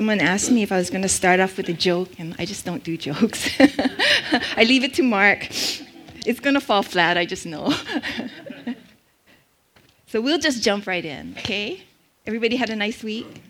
Someone 0.00 0.20
asked 0.22 0.50
me 0.50 0.62
if 0.62 0.72
I 0.72 0.78
was 0.78 0.88
going 0.88 1.02
to 1.02 1.10
start 1.10 1.40
off 1.40 1.58
with 1.58 1.68
a 1.68 1.74
joke, 1.74 2.08
and 2.18 2.34
I 2.38 2.46
just 2.46 2.64
don't 2.64 2.82
do 2.82 2.96
jokes. 2.96 3.50
I 3.60 4.64
leave 4.66 4.82
it 4.82 4.94
to 4.94 5.02
Mark. 5.02 5.46
It's 6.24 6.40
going 6.40 6.54
to 6.54 6.60
fall 6.62 6.82
flat, 6.82 7.18
I 7.18 7.26
just 7.26 7.44
know. 7.44 7.74
so 10.06 10.22
we'll 10.22 10.38
just 10.38 10.62
jump 10.62 10.86
right 10.86 11.04
in, 11.04 11.34
okay? 11.36 11.84
Everybody 12.26 12.56
had 12.56 12.70
a 12.70 12.76
nice 12.76 13.02
week? 13.02 13.42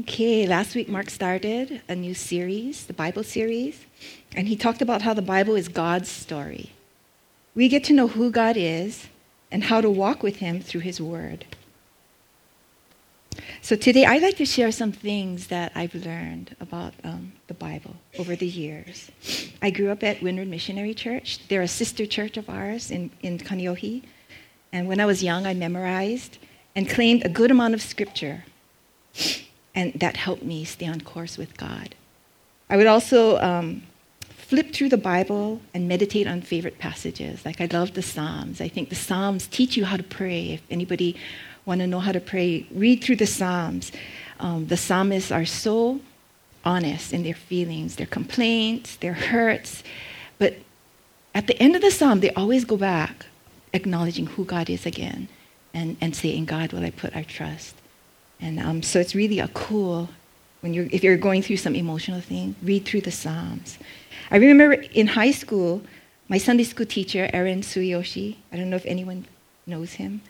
Okay, 0.00 0.46
last 0.46 0.74
week 0.74 0.90
Mark 0.90 1.08
started 1.08 1.80
a 1.88 1.94
new 1.94 2.12
series, 2.12 2.84
the 2.84 2.92
Bible 2.92 3.24
series, 3.24 3.86
and 4.34 4.48
he 4.48 4.56
talked 4.56 4.82
about 4.82 5.00
how 5.00 5.14
the 5.14 5.22
Bible 5.22 5.54
is 5.56 5.68
God's 5.68 6.10
story. 6.10 6.72
We 7.54 7.70
get 7.70 7.82
to 7.84 7.94
know 7.94 8.08
who 8.08 8.30
God 8.30 8.58
is 8.58 9.06
and 9.50 9.64
how 9.64 9.80
to 9.80 9.88
walk 9.88 10.22
with 10.22 10.36
him 10.36 10.60
through 10.60 10.82
his 10.82 11.00
word. 11.00 11.46
So 13.62 13.74
today 13.76 14.04
I'd 14.04 14.22
like 14.22 14.36
to 14.36 14.44
share 14.46 14.70
some 14.70 14.92
things 14.92 15.48
that 15.48 15.72
I've 15.74 15.94
learned 15.94 16.54
about 16.60 16.94
um, 17.02 17.32
the 17.48 17.54
Bible 17.54 17.96
over 18.18 18.36
the 18.36 18.46
years. 18.46 19.10
I 19.60 19.70
grew 19.70 19.90
up 19.90 20.02
at 20.02 20.22
Windward 20.22 20.48
Missionary 20.48 20.94
Church. 20.94 21.40
They're 21.48 21.62
a 21.62 21.68
sister 21.68 22.06
church 22.06 22.36
of 22.36 22.48
ours 22.48 22.90
in, 22.90 23.10
in 23.22 23.38
Kaneohe. 23.38 24.02
And 24.72 24.88
when 24.88 25.00
I 25.00 25.06
was 25.06 25.22
young, 25.22 25.46
I 25.46 25.54
memorized 25.54 26.38
and 26.74 26.88
claimed 26.88 27.24
a 27.24 27.28
good 27.28 27.50
amount 27.50 27.74
of 27.74 27.82
scripture 27.82 28.44
and 29.76 29.92
that 29.94 30.16
helped 30.16 30.42
me 30.42 30.64
stay 30.64 30.86
on 30.86 31.02
course 31.02 31.36
with 31.36 31.56
God. 31.56 31.94
I 32.68 32.76
would 32.76 32.86
also 32.86 33.38
um, 33.38 33.82
flip 34.48 34.72
through 34.72 34.88
the 34.88 34.96
Bible 34.96 35.60
and 35.74 35.88
meditate 35.88 36.26
on 36.26 36.40
favorite 36.40 36.78
passages. 36.78 37.44
Like 37.44 37.60
I 37.60 37.68
love 37.72 37.94
the 37.94 38.02
Psalms. 38.02 38.60
I 38.60 38.68
think 38.68 38.88
the 38.88 38.94
Psalms 38.94 39.46
teach 39.48 39.76
you 39.76 39.84
how 39.84 39.96
to 39.96 40.02
pray. 40.02 40.52
If 40.52 40.62
anybody 40.70 41.16
want 41.64 41.80
to 41.80 41.86
know 41.86 42.00
how 42.00 42.12
to 42.12 42.20
pray, 42.20 42.66
read 42.70 43.02
through 43.02 43.16
the 43.16 43.26
Psalms. 43.26 43.90
Um, 44.38 44.66
the 44.66 44.76
psalmists 44.76 45.32
are 45.32 45.44
so 45.44 46.00
honest 46.64 47.12
in 47.12 47.22
their 47.22 47.34
feelings, 47.34 47.96
their 47.96 48.06
complaints, 48.06 48.96
their 48.96 49.14
hurts, 49.14 49.82
but 50.38 50.54
at 51.34 51.46
the 51.46 51.60
end 51.60 51.76
of 51.76 51.82
the 51.82 51.90
psalm, 51.90 52.20
they 52.20 52.30
always 52.30 52.64
go 52.64 52.76
back, 52.76 53.26
acknowledging 53.72 54.26
who 54.26 54.44
God 54.44 54.70
is 54.70 54.86
again, 54.86 55.28
and, 55.74 55.96
and 56.00 56.14
say, 56.14 56.34
"In 56.34 56.44
God 56.44 56.72
will 56.72 56.84
I 56.84 56.90
put 56.90 57.14
our 57.14 57.24
trust." 57.24 57.74
And 58.40 58.58
um, 58.60 58.82
so 58.82 59.00
it's 59.00 59.14
really 59.14 59.38
a 59.38 59.48
cool, 59.48 60.08
when 60.60 60.72
you're, 60.74 60.88
if 60.90 61.02
you're 61.04 61.16
going 61.16 61.42
through 61.42 61.58
some 61.58 61.74
emotional 61.74 62.20
thing, 62.20 62.54
read 62.62 62.84
through 62.84 63.02
the 63.02 63.10
Psalms. 63.10 63.78
I 64.30 64.36
remember 64.36 64.72
in 64.72 65.08
high 65.08 65.30
school, 65.30 65.82
my 66.28 66.38
Sunday 66.38 66.64
school 66.64 66.86
teacher, 66.86 67.28
Aaron 67.32 67.60
Suyoshi, 67.60 68.36
I 68.52 68.56
don't 68.56 68.70
know 68.70 68.76
if 68.76 68.86
anyone 68.86 69.26
knows 69.66 69.94
him, 69.94 70.22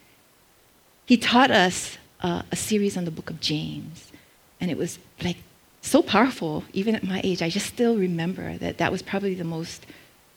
he 1.07 1.17
taught 1.17 1.51
us 1.51 1.99
uh, 2.21 2.43
a 2.51 2.57
series 2.57 2.97
on 2.97 3.05
the 3.05 3.11
book 3.11 3.31
of 3.31 3.41
James. 3.41 4.13
And 4.61 4.71
it 4.71 4.77
was 4.77 4.99
like 5.23 5.37
so 5.83 6.03
powerful, 6.03 6.65
even 6.73 6.95
at 6.95 7.05
my 7.05 7.21
age. 7.23 7.43
I 7.43 7.49
just 7.49 7.67
still 7.67 7.97
remember 7.97 8.57
that 8.59 8.79
that 8.79 8.91
was 8.91 9.03
probably 9.03 9.35
the 9.35 9.45
most 9.45 9.87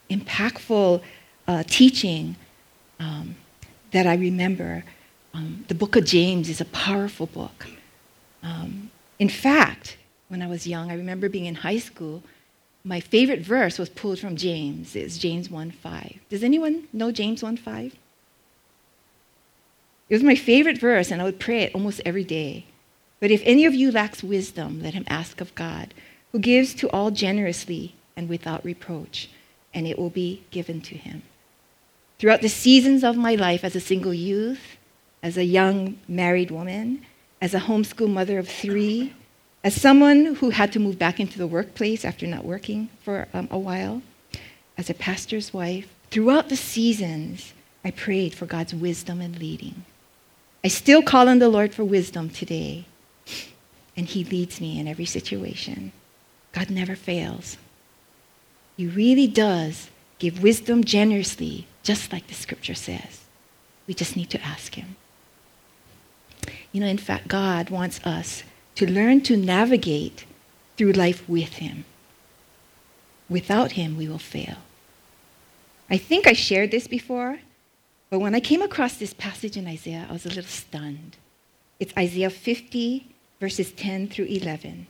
impactful 0.08 1.02
uh, 1.48 1.62
teaching 1.66 2.36
um, 2.98 3.34
that 3.92 4.06
I 4.06 4.14
remember 4.14 4.84
um, 5.34 5.64
the 5.68 5.74
book 5.74 5.96
of 5.96 6.04
James 6.04 6.48
is 6.48 6.60
a 6.60 6.64
powerful 6.66 7.26
book. 7.26 7.66
Um, 8.42 8.90
in 9.18 9.28
fact, 9.28 9.96
when 10.28 10.42
I 10.42 10.46
was 10.46 10.66
young, 10.66 10.90
I 10.90 10.94
remember 10.94 11.28
being 11.28 11.46
in 11.46 11.56
high 11.56 11.78
school, 11.78 12.22
my 12.84 13.00
favorite 13.00 13.40
verse 13.40 13.78
was 13.78 13.88
pulled 13.88 14.18
from 14.18 14.36
James. 14.36 14.96
It's 14.96 15.18
James 15.18 15.48
1:5. 15.48 16.18
Does 16.28 16.42
anyone 16.42 16.88
know 16.92 17.12
James 17.12 17.42
1:5? 17.42 17.94
It 20.08 20.14
was 20.14 20.22
my 20.22 20.34
favorite 20.34 20.78
verse, 20.78 21.10
and 21.10 21.20
I 21.20 21.24
would 21.24 21.38
pray 21.38 21.62
it 21.62 21.74
almost 21.74 22.00
every 22.04 22.24
day. 22.24 22.64
But 23.20 23.30
if 23.30 23.42
any 23.44 23.64
of 23.64 23.74
you 23.74 23.92
lacks 23.92 24.22
wisdom, 24.22 24.82
let 24.82 24.94
him 24.94 25.04
ask 25.08 25.40
of 25.40 25.54
God, 25.54 25.94
who 26.32 26.38
gives 26.38 26.74
to 26.74 26.90
all 26.90 27.10
generously 27.10 27.94
and 28.16 28.28
without 28.28 28.64
reproach, 28.64 29.28
and 29.74 29.86
it 29.86 29.98
will 29.98 30.10
be 30.10 30.42
given 30.50 30.80
to 30.82 30.96
him. 30.96 31.22
Throughout 32.18 32.42
the 32.42 32.48
seasons 32.48 33.04
of 33.04 33.16
my 33.16 33.34
life 33.34 33.62
as 33.62 33.76
a 33.76 33.80
single 33.80 34.14
youth, 34.14 34.78
as 35.22 35.36
a 35.36 35.44
young 35.44 35.98
married 36.08 36.50
woman, 36.50 37.04
as 37.40 37.54
a 37.54 37.60
homeschool 37.60 38.08
mother 38.08 38.38
of 38.38 38.48
three, 38.48 39.12
as 39.62 39.78
someone 39.78 40.36
who 40.36 40.50
had 40.50 40.72
to 40.72 40.78
move 40.78 40.98
back 40.98 41.20
into 41.20 41.38
the 41.38 41.46
workplace 41.46 42.04
after 42.04 42.26
not 42.26 42.44
working 42.44 42.88
for 43.02 43.28
um, 43.34 43.48
a 43.50 43.58
while, 43.58 44.02
as 44.78 44.88
a 44.88 44.94
pastor's 44.94 45.52
wife, 45.52 45.86
throughout 46.10 46.48
the 46.48 46.56
seasons, 46.56 47.52
I 47.84 47.90
prayed 47.90 48.34
for 48.34 48.46
God's 48.46 48.74
wisdom 48.74 49.20
and 49.20 49.38
leading. 49.38 49.84
I 50.64 50.68
still 50.68 51.02
call 51.02 51.28
on 51.28 51.38
the 51.38 51.48
Lord 51.48 51.74
for 51.74 51.84
wisdom 51.84 52.30
today, 52.30 52.86
and 53.96 54.06
He 54.06 54.24
leads 54.24 54.60
me 54.60 54.80
in 54.80 54.88
every 54.88 55.04
situation. 55.06 55.92
God 56.52 56.70
never 56.70 56.96
fails. 56.96 57.58
He 58.76 58.86
really 58.86 59.26
does 59.26 59.90
give 60.18 60.42
wisdom 60.42 60.84
generously, 60.84 61.66
just 61.82 62.12
like 62.12 62.26
the 62.26 62.34
scripture 62.34 62.74
says. 62.74 63.24
We 63.86 63.94
just 63.94 64.16
need 64.16 64.30
to 64.30 64.42
ask 64.42 64.74
Him. 64.74 64.96
You 66.72 66.80
know, 66.80 66.86
in 66.86 66.98
fact, 66.98 67.28
God 67.28 67.68
wants 67.68 68.00
us 68.06 68.42
to 68.80 68.90
learn 68.90 69.20
to 69.20 69.36
navigate 69.36 70.24
through 70.78 70.92
life 70.92 71.28
with 71.28 71.56
Him. 71.56 71.84
Without 73.28 73.72
Him, 73.72 73.94
we 73.94 74.08
will 74.08 74.18
fail. 74.18 74.56
I 75.90 75.98
think 75.98 76.26
I 76.26 76.32
shared 76.32 76.70
this 76.70 76.88
before, 76.88 77.40
but 78.08 78.20
when 78.20 78.34
I 78.34 78.40
came 78.40 78.62
across 78.62 78.96
this 78.96 79.12
passage 79.12 79.58
in 79.58 79.66
Isaiah, 79.66 80.06
I 80.08 80.14
was 80.14 80.24
a 80.24 80.30
little 80.30 80.44
stunned. 80.44 81.18
It's 81.78 81.92
Isaiah 81.94 82.30
50, 82.30 83.04
verses 83.38 83.70
10 83.72 84.08
through 84.08 84.24
11. 84.24 84.86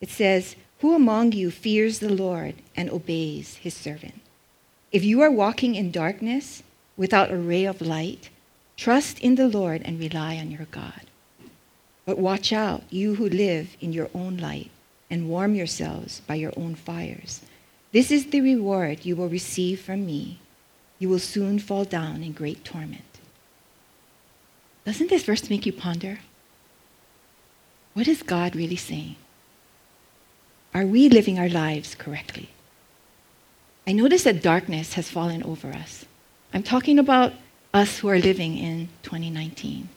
It 0.00 0.10
says, 0.10 0.56
Who 0.80 0.96
among 0.96 1.30
you 1.30 1.52
fears 1.52 2.00
the 2.00 2.12
Lord 2.12 2.56
and 2.74 2.90
obeys 2.90 3.58
his 3.58 3.74
servant? 3.74 4.22
If 4.90 5.04
you 5.04 5.20
are 5.20 5.30
walking 5.30 5.76
in 5.76 5.92
darkness 5.92 6.64
without 6.96 7.30
a 7.30 7.36
ray 7.36 7.64
of 7.64 7.80
light, 7.80 8.28
trust 8.76 9.20
in 9.20 9.36
the 9.36 9.46
Lord 9.46 9.82
and 9.84 10.00
rely 10.00 10.36
on 10.36 10.50
your 10.50 10.66
God. 10.72 11.02
But 12.10 12.18
watch 12.18 12.52
out, 12.52 12.82
you 12.90 13.14
who 13.14 13.28
live 13.28 13.76
in 13.80 13.92
your 13.92 14.10
own 14.12 14.36
light, 14.36 14.72
and 15.08 15.28
warm 15.28 15.54
yourselves 15.54 16.22
by 16.26 16.34
your 16.34 16.52
own 16.56 16.74
fires. 16.74 17.42
This 17.92 18.10
is 18.10 18.26
the 18.26 18.40
reward 18.40 19.04
you 19.06 19.14
will 19.14 19.28
receive 19.28 19.80
from 19.80 20.06
me. 20.06 20.40
You 20.98 21.08
will 21.08 21.20
soon 21.20 21.60
fall 21.60 21.84
down 21.84 22.24
in 22.24 22.32
great 22.32 22.64
torment. 22.64 23.20
Doesn't 24.84 25.08
this 25.08 25.22
verse 25.22 25.48
make 25.48 25.64
you 25.64 25.72
ponder? 25.72 26.18
What 27.94 28.08
is 28.08 28.24
God 28.24 28.56
really 28.56 28.74
saying? 28.74 29.14
Are 30.74 30.86
we 30.86 31.08
living 31.08 31.38
our 31.38 31.48
lives 31.48 31.94
correctly? 31.94 32.50
I 33.86 33.92
notice 33.92 34.24
that 34.24 34.42
darkness 34.42 34.94
has 34.94 35.08
fallen 35.08 35.44
over 35.44 35.68
us. 35.68 36.06
I'm 36.52 36.64
talking 36.64 36.98
about 36.98 37.34
us 37.72 38.00
who 38.00 38.08
are 38.08 38.18
living 38.18 38.58
in 38.58 38.88
2019. 39.04 39.90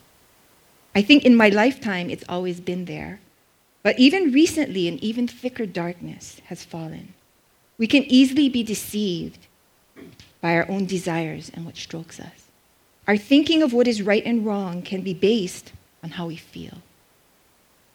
I 0.95 1.01
think 1.01 1.25
in 1.25 1.35
my 1.35 1.49
lifetime 1.49 2.09
it's 2.09 2.23
always 2.29 2.59
been 2.59 2.85
there. 2.85 3.19
But 3.81 3.99
even 3.99 4.31
recently, 4.31 4.87
an 4.87 5.03
even 5.03 5.27
thicker 5.27 5.65
darkness 5.65 6.39
has 6.45 6.63
fallen. 6.63 7.13
We 7.77 7.87
can 7.87 8.03
easily 8.03 8.47
be 8.47 8.63
deceived 8.63 9.47
by 10.39 10.55
our 10.55 10.69
own 10.69 10.85
desires 10.85 11.51
and 11.53 11.65
what 11.65 11.75
strokes 11.75 12.19
us. 12.19 12.47
Our 13.07 13.17
thinking 13.17 13.61
of 13.61 13.73
what 13.73 13.87
is 13.87 14.01
right 14.01 14.23
and 14.25 14.45
wrong 14.45 14.81
can 14.81 15.01
be 15.01 15.13
based 15.13 15.73
on 16.01 16.11
how 16.11 16.27
we 16.27 16.37
feel. 16.37 16.77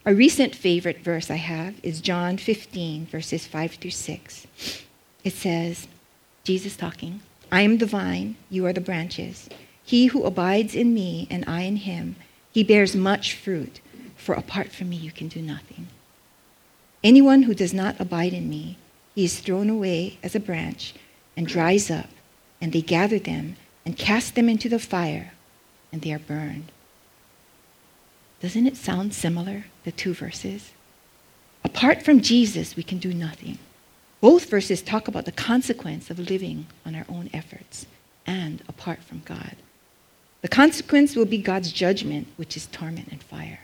A 0.05 0.15
recent 0.15 0.55
favorite 0.55 1.01
verse 1.01 1.31
I 1.31 1.37
have 1.37 1.75
is 1.83 2.01
John 2.01 2.37
15, 2.37 3.07
verses 3.07 3.47
5 3.47 3.75
through 3.75 3.91
6. 3.91 4.47
It 5.25 5.33
says, 5.33 5.89
Jesus 6.45 6.77
talking, 6.77 7.21
I 7.51 7.63
am 7.63 7.79
the 7.79 7.87
vine, 7.87 8.37
you 8.51 8.67
are 8.67 8.73
the 8.73 8.81
branches. 8.81 9.49
He 9.83 10.07
who 10.07 10.25
abides 10.25 10.75
in 10.75 10.93
me 10.93 11.27
and 11.31 11.45
I 11.47 11.63
in 11.63 11.77
him, 11.77 12.17
he 12.59 12.65
bears 12.65 12.97
much 12.97 13.35
fruit, 13.35 13.79
for 14.17 14.35
apart 14.35 14.73
from 14.73 14.89
me 14.89 14.97
you 14.97 15.13
can 15.13 15.29
do 15.29 15.41
nothing. 15.41 15.87
Anyone 17.05 17.45
who 17.45 17.55
does 17.55 17.73
not 17.73 18.01
abide 18.01 18.33
in 18.33 18.51
me, 18.51 18.77
he 19.15 19.25
is 19.25 19.39
thrown 19.39 19.71
away 19.71 20.19
as 20.25 20.35
a 20.35 20.41
branch 20.41 20.93
and 21.37 21.47
dries 21.47 21.89
up, 21.89 22.09
and 22.61 22.73
they 22.73 22.81
gather 22.83 23.21
them 23.21 23.55
and 23.87 23.97
cast 23.97 24.35
them 24.35 24.49
into 24.49 24.69
the 24.69 24.81
fire, 24.81 25.35
and 25.93 26.03
they 26.03 26.13
are 26.13 26.19
burned. 26.19 26.73
Doesn't 28.43 28.67
it 28.67 28.77
sound 28.77 29.15
similar, 29.15 29.67
the 29.85 29.93
two 29.93 30.13
verses? 30.13 30.73
Apart 31.63 32.03
from 32.03 32.21
Jesus, 32.21 32.75
we 32.75 32.83
can 32.83 32.99
do 32.99 33.15
nothing. 33.15 33.61
Both 34.21 34.51
verses 34.51 34.83
talk 34.83 35.07
about 35.07 35.27
the 35.27 35.31
consequence 35.31 36.11
of 36.11 36.19
living 36.19 36.67
on 36.85 36.97
our 36.97 37.07
own 37.09 37.31
efforts 37.33 37.87
and 38.27 38.65
apart 38.67 39.05
from 39.05 39.23
God. 39.25 39.55
The 40.41 40.49
consequence 40.49 41.17
will 41.17 41.25
be 41.25 41.39
God's 41.39 41.73
judgment, 41.73 42.29
which 42.37 42.57
is 42.57 42.67
torment 42.67 43.09
and 43.11 43.23
fire. 43.23 43.61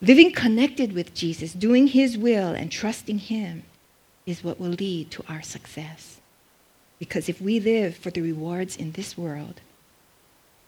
Living 0.00 0.32
connected 0.32 0.92
with 0.92 1.14
Jesus, 1.14 1.52
doing 1.52 1.88
His 1.88 2.16
will, 2.16 2.48
and 2.48 2.70
trusting 2.70 3.18
Him 3.18 3.64
is 4.26 4.42
what 4.42 4.58
will 4.58 4.70
lead 4.70 5.10
to 5.12 5.24
our 5.28 5.42
success. 5.42 6.20
Because 6.98 7.28
if 7.28 7.40
we 7.40 7.60
live 7.60 7.96
for 7.96 8.10
the 8.10 8.22
rewards 8.22 8.76
in 8.76 8.92
this 8.92 9.18
world, 9.18 9.60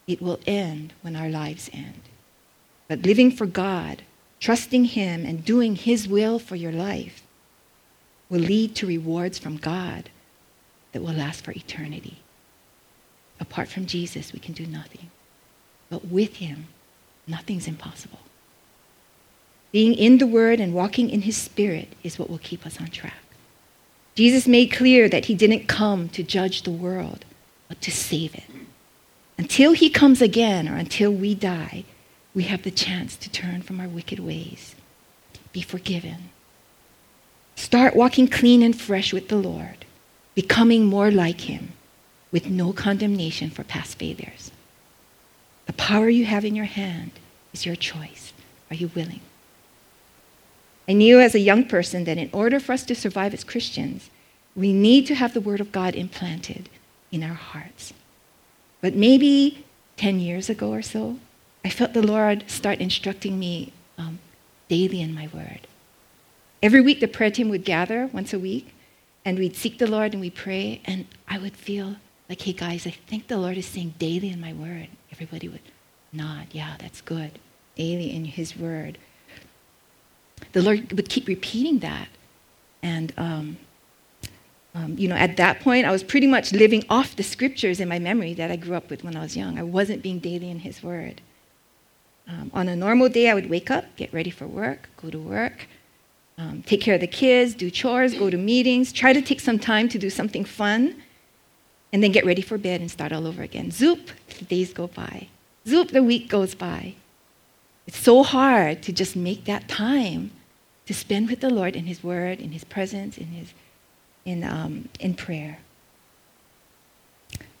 it 0.05 0.21
will 0.21 0.39
end 0.45 0.93
when 1.01 1.15
our 1.15 1.29
lives 1.29 1.69
end. 1.73 2.01
But 2.87 3.01
living 3.01 3.31
for 3.31 3.45
God 3.45 4.03
trusting 4.39 4.85
Him 4.85 5.25
and 5.25 5.43
doing 5.43 5.75
His 5.75 6.07
will 6.07 6.39
for 6.39 6.55
your 6.55 6.71
life 6.71 7.23
will 8.29 8.39
lead 8.39 8.75
to 8.75 8.87
rewards 8.87 9.39
from 9.39 9.57
God 9.57 10.09
that 10.91 11.01
will 11.01 11.13
last 11.13 11.43
for 11.43 11.51
eternity. 11.51 12.19
Apart 13.39 13.67
from 13.67 13.85
Jesus, 13.85 14.33
we 14.33 14.39
can 14.39 14.53
do 14.53 14.65
nothing. 14.65 15.09
But 15.89 16.05
with 16.05 16.37
Him, 16.37 16.67
nothing's 17.27 17.67
impossible. 17.67 18.19
Being 19.71 19.93
in 19.93 20.17
the 20.17 20.27
Word 20.27 20.59
and 20.59 20.73
walking 20.73 21.09
in 21.09 21.21
His 21.21 21.37
Spirit 21.37 21.89
is 22.03 22.17
what 22.17 22.29
will 22.29 22.39
keep 22.39 22.65
us 22.65 22.79
on 22.79 22.87
track. 22.87 23.13
Jesus 24.15 24.47
made 24.47 24.71
clear 24.71 25.07
that 25.09 25.25
He 25.25 25.35
didn't 25.35 25.67
come 25.67 26.09
to 26.09 26.23
judge 26.23 26.63
the 26.63 26.71
world, 26.71 27.25
but 27.67 27.81
to 27.81 27.91
save 27.91 28.33
it. 28.33 28.49
Until 29.37 29.73
He 29.73 29.89
comes 29.89 30.21
again 30.21 30.67
or 30.67 30.75
until 30.75 31.11
we 31.11 31.35
die, 31.35 31.83
we 32.33 32.43
have 32.43 32.63
the 32.63 32.71
chance 32.71 33.15
to 33.17 33.29
turn 33.29 33.61
from 33.61 33.79
our 33.79 33.87
wicked 33.87 34.19
ways, 34.19 34.75
be 35.51 35.61
forgiven. 35.61 36.29
Start 37.55 37.95
walking 37.95 38.27
clean 38.27 38.61
and 38.61 38.79
fresh 38.79 39.13
with 39.13 39.29
the 39.29 39.35
Lord, 39.35 39.85
becoming 40.35 40.85
more 40.85 41.11
like 41.11 41.41
Him 41.41 41.73
with 42.31 42.49
no 42.49 42.73
condemnation 42.73 43.49
for 43.49 43.63
past 43.63 43.97
failures. 43.97 44.51
The 45.65 45.73
power 45.73 46.09
you 46.09 46.25
have 46.25 46.45
in 46.45 46.55
your 46.55 46.65
hand 46.65 47.11
is 47.53 47.65
your 47.65 47.75
choice. 47.75 48.33
Are 48.69 48.75
you 48.75 48.89
willing? 48.95 49.21
I 50.87 50.93
knew 50.93 51.19
as 51.19 51.35
a 51.35 51.39
young 51.39 51.65
person 51.65 52.05
that 52.05 52.17
in 52.17 52.29
order 52.31 52.59
for 52.59 52.71
us 52.71 52.85
to 52.85 52.95
survive 52.95 53.33
as 53.33 53.43
Christians, 53.43 54.09
we 54.55 54.71
need 54.71 55.05
to 55.07 55.15
have 55.15 55.33
the 55.33 55.41
Word 55.41 55.59
of 55.59 55.71
God 55.71 55.95
implanted 55.95 56.69
in 57.11 57.23
our 57.23 57.33
hearts. 57.33 57.93
But 58.81 58.95
maybe 58.95 59.65
10 59.97 60.19
years 60.19 60.49
ago 60.49 60.71
or 60.71 60.81
so, 60.81 61.19
I 61.65 61.69
felt 61.69 61.93
the 61.93 62.01
Lord 62.01 62.49
start 62.49 62.79
instructing 62.79 63.37
me 63.37 63.73
um, 63.97 64.19
daily 64.69 65.01
in 65.01 65.13
my 65.13 65.27
Word. 65.33 65.67
Every 66.63 66.81
week, 66.81 67.01
the 67.01 67.07
prayer 67.07 67.31
team 67.31 67.49
would 67.49 67.65
gather 67.65 68.07
once 68.07 68.33
a 68.33 68.39
week, 68.39 68.73
and 69.25 69.37
we'd 69.37 69.55
seek 69.55 69.77
the 69.77 69.87
Lord 69.87 70.13
and 70.13 70.21
we'd 70.21 70.35
pray, 70.35 70.81
and 70.85 71.05
I 71.27 71.37
would 71.37 71.57
feel 71.57 71.97
like, 72.29 72.41
hey 72.41 72.53
guys, 72.53 72.85
I 72.85 72.91
think 72.91 73.27
the 73.27 73.37
Lord 73.37 73.57
is 73.57 73.65
saying 73.65 73.95
daily 73.99 74.29
in 74.29 74.41
my 74.41 74.53
Word. 74.53 74.87
Everybody 75.11 75.47
would 75.47 75.61
nod, 76.11 76.47
yeah, 76.51 76.75
that's 76.79 77.01
good. 77.01 77.39
Daily 77.75 78.13
in 78.13 78.25
His 78.25 78.57
Word 78.57 78.97
the 80.53 80.61
Lord 80.61 80.91
would 80.93 81.09
keep 81.09 81.27
repeating 81.27 81.79
that. 81.79 82.07
And, 82.81 83.13
um, 83.17 83.57
um, 84.75 84.95
you 84.97 85.07
know, 85.07 85.15
at 85.15 85.37
that 85.37 85.59
point, 85.59 85.85
I 85.85 85.91
was 85.91 86.03
pretty 86.03 86.27
much 86.27 86.53
living 86.53 86.83
off 86.89 87.15
the 87.15 87.23
scriptures 87.23 87.79
in 87.79 87.89
my 87.89 87.99
memory 87.99 88.33
that 88.35 88.51
I 88.51 88.55
grew 88.55 88.75
up 88.75 88.89
with 88.89 89.03
when 89.03 89.15
I 89.15 89.21
was 89.21 89.35
young. 89.35 89.57
I 89.57 89.63
wasn't 89.63 90.03
being 90.03 90.19
daily 90.19 90.49
in 90.49 90.59
His 90.59 90.83
Word. 90.83 91.21
Um, 92.27 92.51
on 92.53 92.67
a 92.67 92.75
normal 92.75 93.09
day, 93.09 93.29
I 93.29 93.33
would 93.33 93.49
wake 93.49 93.71
up, 93.71 93.85
get 93.95 94.13
ready 94.13 94.29
for 94.29 94.45
work, 94.45 94.89
go 95.01 95.09
to 95.09 95.19
work, 95.19 95.67
um, 96.37 96.61
take 96.63 96.81
care 96.81 96.95
of 96.95 97.01
the 97.01 97.07
kids, 97.07 97.55
do 97.55 97.71
chores, 97.71 98.13
go 98.13 98.29
to 98.29 98.37
meetings, 98.37 98.91
try 98.91 99.13
to 99.13 99.21
take 99.21 99.39
some 99.39 99.57
time 99.57 99.87
to 99.89 99.97
do 99.97 100.09
something 100.09 100.43
fun, 100.43 101.01
and 101.91 102.03
then 102.03 102.11
get 102.11 102.25
ready 102.25 102.41
for 102.41 102.57
bed 102.57 102.81
and 102.81 102.91
start 102.91 103.11
all 103.11 103.27
over 103.27 103.41
again. 103.41 103.71
Zoop, 103.71 104.11
the 104.39 104.45
days 104.45 104.73
go 104.73 104.87
by. 104.87 105.27
Zoop, 105.65 105.89
the 105.89 106.03
week 106.03 106.29
goes 106.29 106.55
by. 106.55 106.95
It's 107.85 107.99
so 107.99 108.23
hard 108.23 108.83
to 108.83 108.91
just 108.91 109.15
make 109.15 109.45
that 109.45 109.67
time 109.67 110.31
to 110.85 110.93
spend 110.93 111.29
with 111.29 111.41
the 111.41 111.49
Lord 111.49 111.75
in 111.75 111.85
His 111.85 112.03
Word, 112.03 112.39
in 112.39 112.51
His 112.51 112.63
presence, 112.63 113.17
in 113.17 113.27
His 113.27 113.53
in 114.25 114.43
um, 114.43 114.89
in 114.99 115.13
prayer. 115.13 115.59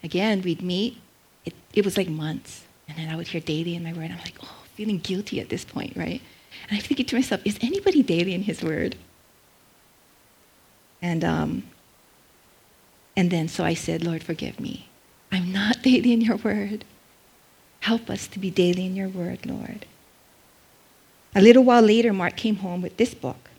Again, 0.03 0.41
we'd 0.41 0.61
meet. 0.61 0.97
It, 1.45 1.53
it 1.73 1.85
was 1.85 1.95
like 1.95 2.09
months, 2.09 2.65
and 2.87 2.97
then 2.97 3.09
I 3.09 3.15
would 3.15 3.27
hear 3.27 3.41
daily 3.41 3.75
in 3.75 3.83
my 3.83 3.93
Word. 3.93 4.11
I'm 4.11 4.17
like, 4.17 4.35
oh, 4.43 4.63
feeling 4.75 4.99
guilty 4.99 5.39
at 5.39 5.49
this 5.49 5.63
point, 5.63 5.95
right? 5.95 6.21
And 6.69 6.77
I'm 6.77 6.83
thinking 6.83 7.05
to 7.05 7.15
myself, 7.15 7.41
is 7.45 7.57
anybody 7.61 8.03
daily 8.03 8.33
in 8.33 8.43
His 8.43 8.61
Word? 8.61 8.95
And 11.01 11.23
um, 11.23 11.63
and 13.17 13.31
then 13.31 13.47
so 13.47 13.65
I 13.65 13.73
said, 13.73 14.05
Lord, 14.05 14.23
forgive 14.23 14.59
me. 14.59 14.87
I'm 15.31 15.51
not 15.51 15.81
daily 15.81 16.13
in 16.13 16.21
Your 16.21 16.37
Word. 16.37 16.85
Help 17.81 18.09
us 18.09 18.27
to 18.27 18.39
be 18.39 18.51
daily 18.51 18.85
in 18.85 18.95
Your 18.95 19.09
Word, 19.09 19.45
Lord. 19.45 19.85
A 21.35 21.41
little 21.41 21.63
while 21.63 21.81
later, 21.81 22.13
Mark 22.13 22.37
came 22.37 22.57
home 22.57 22.81
with 22.81 22.97
this 22.97 23.13
book. 23.13 23.49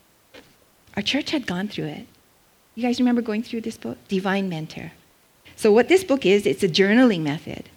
Our 0.97 1.03
church 1.03 1.31
had 1.33 1.47
gone 1.47 1.69
through 1.69 1.87
it. 1.87 2.07
You 2.75 2.85
guys 2.85 3.01
remember 3.01 3.21
going 3.21 3.43
through 3.43 3.63
this 3.63 3.77
book? 3.77 3.99
Divine 4.07 4.49
Mentor. 4.49 4.93
So, 5.57 5.73
what 5.73 5.89
this 5.89 6.05
book 6.05 6.25
is, 6.25 6.47
it's 6.47 6.63
a 6.63 6.69
journaling 6.69 7.23
method, 7.23 7.69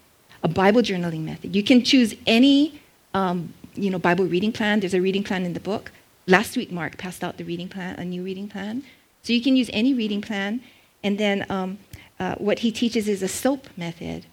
a 0.44 0.48
Bible 0.48 0.82
journaling 0.82 1.22
method. 1.22 1.56
You 1.56 1.64
can 1.64 1.84
choose 1.84 2.16
any 2.28 2.80
um, 3.16 3.54
you 3.74 3.90
know, 3.90 3.98
Bible 3.98 4.26
reading 4.26 4.52
plan. 4.52 4.80
There's 4.80 4.94
a 4.94 5.02
reading 5.02 5.24
plan 5.24 5.46
in 5.46 5.54
the 5.54 5.60
book. 5.60 5.92
Last 6.28 6.56
week, 6.56 6.72
Mark 6.72 6.98
passed 6.98 7.24
out 7.24 7.38
the 7.38 7.44
reading 7.44 7.68
plan, 7.68 7.96
a 7.96 8.06
new 8.06 8.24
reading 8.24 8.48
plan. 8.48 8.84
So, 9.24 9.34
you 9.34 9.42
can 9.42 9.56
use 9.56 9.70
any 9.74 9.94
reading 9.96 10.22
plan. 10.22 10.62
And 11.04 11.18
then 11.18 11.46
um, 11.50 11.80
uh, 12.20 12.36
what 12.36 12.60
he 12.60 12.72
teaches 12.72 13.08
is 13.08 13.22
a 13.22 13.28
SOAP 13.28 13.68
method. 13.76 14.26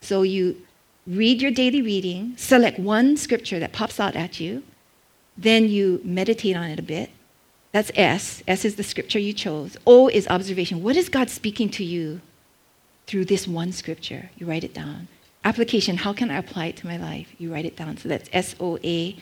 So, 0.00 0.22
you 0.22 0.62
read 1.06 1.42
your 1.42 1.50
daily 1.50 1.82
reading, 1.82 2.34
select 2.36 2.78
one 2.78 3.16
scripture 3.16 3.58
that 3.58 3.72
pops 3.72 3.98
out 3.98 4.14
at 4.16 4.38
you, 4.40 4.62
then 5.36 5.68
you 5.68 6.00
meditate 6.04 6.56
on 6.56 6.70
it 6.70 6.78
a 6.78 6.82
bit. 6.82 7.10
That's 7.72 7.90
S. 7.94 8.42
S 8.46 8.64
is 8.64 8.76
the 8.76 8.82
scripture 8.82 9.18
you 9.18 9.32
chose. 9.32 9.76
O 9.86 10.08
is 10.08 10.28
observation. 10.28 10.82
What 10.82 10.96
is 10.96 11.08
God 11.08 11.30
speaking 11.30 11.70
to 11.70 11.84
you 11.84 12.20
through 13.06 13.24
this 13.24 13.48
one 13.48 13.72
scripture? 13.72 14.30
You 14.36 14.46
write 14.46 14.62
it 14.62 14.74
down. 14.74 15.08
Application, 15.44 15.96
how 15.96 16.12
can 16.12 16.30
I 16.30 16.36
apply 16.36 16.66
it 16.66 16.76
to 16.78 16.86
my 16.86 16.98
life? 16.98 17.34
You 17.38 17.52
write 17.52 17.64
it 17.64 17.76
down. 17.76 17.96
So 17.96 18.08
that's 18.08 18.28
S 18.32 18.54
O 18.60 18.78
A. 18.84 19.16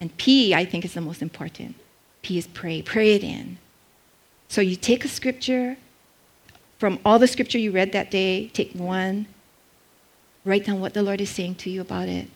And 0.00 0.14
P, 0.18 0.54
I 0.54 0.64
think, 0.66 0.84
is 0.84 0.94
the 0.94 1.00
most 1.00 1.22
important. 1.22 1.74
P 2.22 2.36
is 2.36 2.46
pray. 2.46 2.82
Pray 2.82 3.14
it 3.14 3.24
in. 3.24 3.58
So 4.48 4.60
you 4.60 4.76
take 4.76 5.04
a 5.04 5.08
scripture 5.08 5.78
from 6.78 6.98
all 7.04 7.18
the 7.18 7.26
scripture 7.26 7.58
you 7.58 7.70
read 7.70 7.92
that 7.92 8.10
day, 8.10 8.48
take 8.48 8.72
one, 8.72 9.26
write 10.44 10.66
down 10.66 10.80
what 10.80 10.94
the 10.94 11.02
Lord 11.02 11.20
is 11.20 11.30
saying 11.30 11.56
to 11.56 11.70
you 11.70 11.80
about 11.80 12.08
it. 12.08 12.28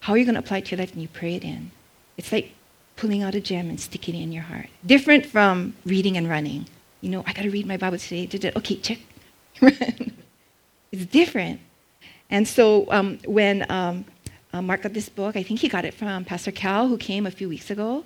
How 0.00 0.12
are 0.12 0.18
you 0.18 0.24
going 0.24 0.34
to 0.34 0.40
apply 0.40 0.58
it 0.58 0.66
to 0.66 0.70
your 0.72 0.80
life? 0.80 0.92
And 0.92 1.02
you 1.02 1.08
pray 1.08 1.34
it 1.34 1.44
in. 1.44 1.70
It's 2.16 2.32
like 2.32 2.52
pulling 2.96 3.22
out 3.22 3.34
a 3.34 3.40
gem 3.40 3.68
and 3.68 3.80
sticking 3.80 4.14
it 4.14 4.22
in 4.22 4.32
your 4.32 4.42
heart. 4.42 4.68
Different 4.84 5.26
from 5.26 5.74
reading 5.84 6.16
and 6.16 6.28
running. 6.28 6.66
You 7.00 7.10
know, 7.10 7.24
I 7.26 7.32
got 7.32 7.42
to 7.42 7.50
read 7.50 7.66
my 7.66 7.76
Bible 7.76 7.98
today. 7.98 8.52
Okay, 8.56 8.76
check. 8.76 8.98
it's 10.92 11.06
different. 11.06 11.60
And 12.30 12.46
so 12.46 12.86
um, 12.90 13.18
when 13.24 13.70
um, 13.70 14.04
uh, 14.52 14.62
Mark 14.62 14.82
got 14.82 14.92
this 14.94 15.08
book, 15.08 15.36
I 15.36 15.42
think 15.42 15.60
he 15.60 15.68
got 15.68 15.84
it 15.84 15.94
from 15.94 16.24
Pastor 16.24 16.50
Cal, 16.50 16.88
who 16.88 16.98
came 16.98 17.26
a 17.26 17.30
few 17.30 17.48
weeks 17.48 17.70
ago. 17.70 18.04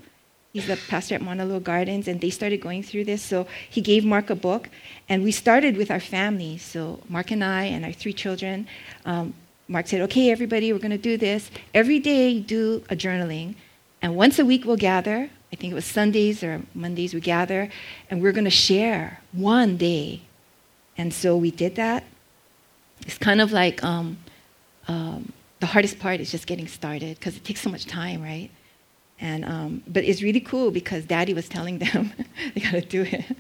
He's 0.53 0.67
the 0.67 0.77
pastor 0.89 1.15
at 1.15 1.23
Mauna 1.23 1.47
Loa 1.47 1.61
Gardens, 1.61 2.09
and 2.09 2.21
they 2.21 2.29
started 2.29 2.61
going 2.61 2.83
through 2.83 3.05
this. 3.05 3.23
So 3.23 3.47
he 3.71 3.81
gave 3.81 4.05
Mark 4.05 4.29
a 4.29 4.35
book, 4.35 4.69
and 5.09 5.25
we 5.25 5.33
started 5.33 5.79
with 5.79 5.91
our 5.91 6.01
family. 6.01 6.59
So 6.59 7.01
Mark 7.09 7.31
and 7.31 7.43
I 7.43 7.65
and 7.65 7.87
our 7.87 7.93
three 7.93 8.13
children. 8.13 8.67
Um, 9.07 9.33
Mark 9.67 9.87
said, 9.87 10.03
"Okay, 10.03 10.31
everybody, 10.31 10.71
we're 10.73 10.79
going 10.79 10.91
to 10.91 10.99
do 10.99 11.17
this 11.17 11.51
every 11.73 11.99
day. 11.99 12.39
Do 12.39 12.85
a 12.91 12.97
journaling." 12.97 13.55
And 14.03 14.15
once 14.15 14.39
a 14.39 14.45
week 14.45 14.65
we'll 14.67 14.77
gather. 14.77 15.31
I 15.53 15.57
think 15.57 15.71
it 15.71 15.75
was 15.75 15.87
Sundays 15.87 16.43
or 16.43 16.63
Mondays 16.75 17.15
we 17.15 17.21
gather, 17.21 17.71
and 18.11 18.23
we're 18.23 18.33
going 18.33 18.45
to 18.45 18.51
share 18.51 19.21
one 19.33 19.77
day. 19.77 20.23
And 20.99 21.15
so 21.15 21.37
we 21.37 21.51
did 21.51 21.77
that. 21.77 22.05
It's 23.07 23.19
kind 23.19 23.41
of 23.41 23.53
like 23.53 23.83
um, 23.83 24.19
um, 24.89 25.33
the 25.61 25.67
hardest 25.67 25.99
part 25.99 26.21
is 26.21 26.31
just 26.31 26.47
getting 26.47 26.69
started 26.69 27.19
because 27.19 27.37
it 27.37 27.45
takes 27.45 27.61
so 27.63 27.71
much 27.71 27.87
time, 27.87 28.23
right? 28.23 28.51
And 29.23 29.45
um, 29.45 29.83
but 29.87 30.03
it's 30.05 30.21
really 30.21 30.41
cool 30.41 30.71
because 30.71 31.05
Daddy 31.07 31.33
was 31.33 31.49
telling 31.49 31.79
them 31.79 32.13
they 32.55 32.61
got 32.61 32.73
to 32.73 32.81
do 32.83 33.03
it. 33.03 33.25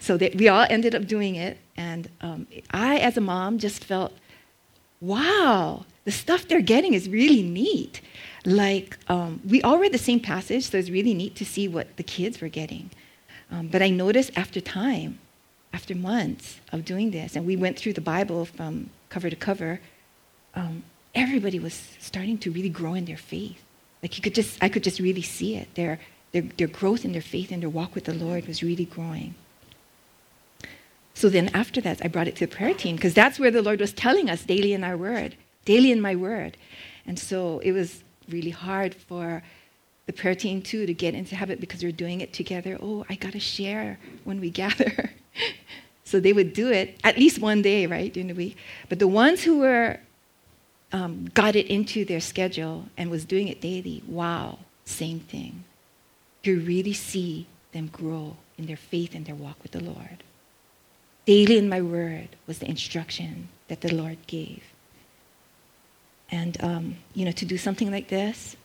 So 0.00 0.16
they, 0.16 0.30
we 0.30 0.46
all 0.48 0.64
ended 0.70 0.94
up 0.94 1.08
doing 1.08 1.34
it, 1.34 1.58
and 1.76 2.08
um, 2.20 2.46
I, 2.70 2.98
as 2.98 3.16
a 3.16 3.20
mom, 3.20 3.58
just 3.58 3.84
felt, 3.84 4.12
wow, 5.00 5.84
the 6.04 6.12
stuff 6.12 6.46
they're 6.46 6.60
getting 6.60 6.94
is 6.94 7.08
really 7.08 7.42
neat 7.42 8.00
like 8.48 8.98
um, 9.08 9.40
we 9.46 9.60
all 9.62 9.78
read 9.78 9.92
the 9.92 9.98
same 9.98 10.20
passage, 10.20 10.70
so 10.70 10.78
it's 10.78 10.90
really 10.90 11.14
neat 11.14 11.34
to 11.36 11.44
see 11.44 11.68
what 11.68 11.96
the 11.96 12.02
kids 12.02 12.40
were 12.40 12.48
getting. 12.48 12.90
Um, 13.50 13.68
but 13.68 13.82
I 13.82 13.90
noticed 13.90 14.30
after 14.36 14.60
time, 14.60 15.18
after 15.72 15.94
months 15.94 16.60
of 16.72 16.84
doing 16.84 17.10
this, 17.10 17.36
and 17.36 17.46
we 17.46 17.56
went 17.56 17.78
through 17.78 17.94
the 17.94 18.00
Bible 18.00 18.44
from 18.44 18.90
cover 19.10 19.28
to 19.28 19.36
cover, 19.36 19.80
um, 20.54 20.82
everybody 21.14 21.58
was 21.58 21.96
starting 21.98 22.38
to 22.38 22.50
really 22.50 22.68
grow 22.68 22.94
in 22.94 23.04
their 23.04 23.16
faith. 23.16 23.62
Like 24.02 24.16
you 24.16 24.22
could 24.22 24.34
just, 24.34 24.62
I 24.62 24.68
could 24.68 24.84
just 24.84 25.00
really 25.00 25.22
see 25.22 25.56
it. 25.56 25.74
Their, 25.74 26.00
their, 26.32 26.42
their 26.42 26.68
growth 26.68 27.04
in 27.04 27.12
their 27.12 27.22
faith 27.22 27.50
and 27.50 27.62
their 27.62 27.70
walk 27.70 27.94
with 27.94 28.04
the 28.04 28.14
Lord 28.14 28.46
was 28.46 28.62
really 28.62 28.84
growing. 28.84 29.34
So 31.14 31.28
then 31.28 31.50
after 31.52 31.80
that, 31.80 32.00
I 32.04 32.08
brought 32.08 32.28
it 32.28 32.36
to 32.36 32.46
the 32.46 32.56
prayer 32.56 32.74
team 32.74 32.94
because 32.94 33.12
that's 33.12 33.40
where 33.40 33.50
the 33.50 33.62
Lord 33.62 33.80
was 33.80 33.92
telling 33.92 34.30
us 34.30 34.44
daily 34.44 34.72
in 34.72 34.84
our 34.84 34.96
word, 34.96 35.34
daily 35.64 35.90
in 35.90 36.00
my 36.00 36.14
word. 36.14 36.56
And 37.06 37.18
so 37.18 37.58
it 37.60 37.72
was 37.72 38.04
really 38.28 38.50
hard 38.50 38.94
for 38.94 39.42
the 40.06 40.12
prayer 40.12 40.36
team 40.36 40.62
too 40.62 40.86
to 40.86 40.94
get 40.94 41.14
into 41.14 41.34
habit 41.34 41.60
because 41.60 41.82
we're 41.82 41.90
doing 41.90 42.20
it 42.20 42.32
together. 42.32 42.78
Oh, 42.80 43.04
I 43.08 43.16
got 43.16 43.32
to 43.32 43.40
share 43.40 43.98
when 44.24 44.40
we 44.40 44.50
gather. 44.64 45.10
so 46.04 46.20
they 46.20 46.32
would 46.32 46.52
do 46.52 46.70
it 46.70 47.00
at 47.02 47.18
least 47.18 47.40
one 47.40 47.62
day, 47.62 47.86
right, 47.86 48.12
during 48.12 48.28
the 48.28 48.34
week. 48.34 48.56
But 48.88 49.00
the 49.00 49.08
ones 49.08 49.42
who 49.42 49.58
were 49.58 49.98
um, 50.92 51.28
got 51.34 51.54
it 51.56 51.66
into 51.66 52.04
their 52.04 52.20
schedule 52.20 52.86
and 52.96 53.10
was 53.10 53.24
doing 53.24 53.48
it 53.48 53.60
daily, 53.60 54.02
wow, 54.06 54.58
same 54.84 55.20
thing. 55.20 55.64
to 56.44 56.60
really 56.60 56.92
see 56.92 57.46
them 57.72 57.88
grow 57.88 58.36
in 58.56 58.66
their 58.66 58.76
faith 58.76 59.14
and 59.14 59.26
their 59.26 59.34
walk 59.34 59.56
with 59.62 59.72
the 59.72 59.82
Lord. 59.82 60.22
Daily 61.26 61.58
in 61.58 61.68
my 61.68 61.82
word 61.82 62.28
was 62.46 62.58
the 62.60 62.68
instruction 62.68 63.48
that 63.68 63.80
the 63.82 63.94
Lord 63.94 64.18
gave. 64.26 64.62
And, 66.30 66.56
um, 66.62 66.96
you 67.14 67.24
know, 67.24 67.32
to 67.32 67.44
do 67.44 67.58
something 67.58 67.90
like 67.90 68.08
this, 68.08 68.56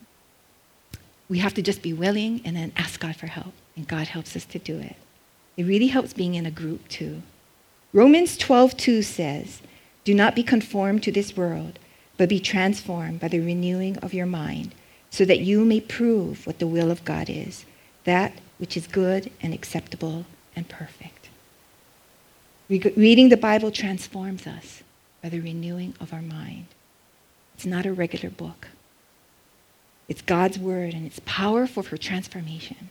we 1.30 1.40
have 1.40 1.54
to 1.56 1.62
just 1.62 1.82
be 1.82 1.94
willing 1.94 2.42
and 2.46 2.56
then 2.56 2.72
ask 2.78 3.00
God 3.00 3.16
for 3.16 3.28
help. 3.28 3.54
And 3.76 3.88
God 3.88 4.08
helps 4.08 4.36
us 4.36 4.46
to 4.46 4.60
do 4.60 4.78
it. 4.78 4.96
It 5.58 5.66
really 5.66 5.88
helps 5.88 6.14
being 6.14 6.36
in 6.36 6.46
a 6.46 6.52
group 6.52 6.88
too. 6.88 7.22
Romans 7.92 8.38
12:2 8.38 9.04
says, 9.04 9.62
"Do 10.04 10.14
not 10.14 10.36
be 10.36 10.44
conformed 10.44 11.04
to 11.04 11.12
this 11.12 11.36
world, 11.36 11.80
but 12.18 12.30
be 12.30 12.40
transformed 12.40 13.20
by 13.20 13.28
the 13.28 13.40
renewing 13.40 13.98
of 13.98 14.14
your 14.14 14.26
mind, 14.26 14.74
so 15.10 15.26
that 15.26 15.40
you 15.40 15.66
may 15.66 15.80
prove 15.80 16.46
what 16.46 16.60
the 16.60 16.68
will 16.68 16.92
of 16.92 17.06
God 17.06 17.30
is, 17.30 17.66
that 18.04 18.34
which 18.58 18.78
is 18.78 18.88
good 18.88 19.32
and 19.42 19.54
acceptable 19.54 20.26
and 20.56 20.68
perfect." 20.70 21.30
Reading 22.70 23.30
the 23.30 23.38
Bible 23.38 23.72
transforms 23.72 24.48
us 24.48 24.84
by 25.22 25.30
the 25.30 25.40
renewing 25.40 25.94
of 26.00 26.14
our 26.14 26.22
mind. 26.22 26.66
It's 27.56 27.66
not 27.66 27.86
a 27.86 27.94
regular 27.94 28.30
book. 28.30 28.70
It's 30.08 30.22
God's 30.22 30.58
word, 30.60 30.94
and 30.94 31.06
it's 31.06 31.22
powerful 31.26 31.84
for 31.84 31.98
transformation. 31.98 32.90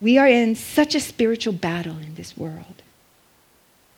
We 0.00 0.16
are 0.18 0.28
in 0.28 0.54
such 0.54 0.94
a 0.94 1.00
spiritual 1.00 1.52
battle 1.52 1.98
in 1.98 2.14
this 2.14 2.36
world. 2.36 2.82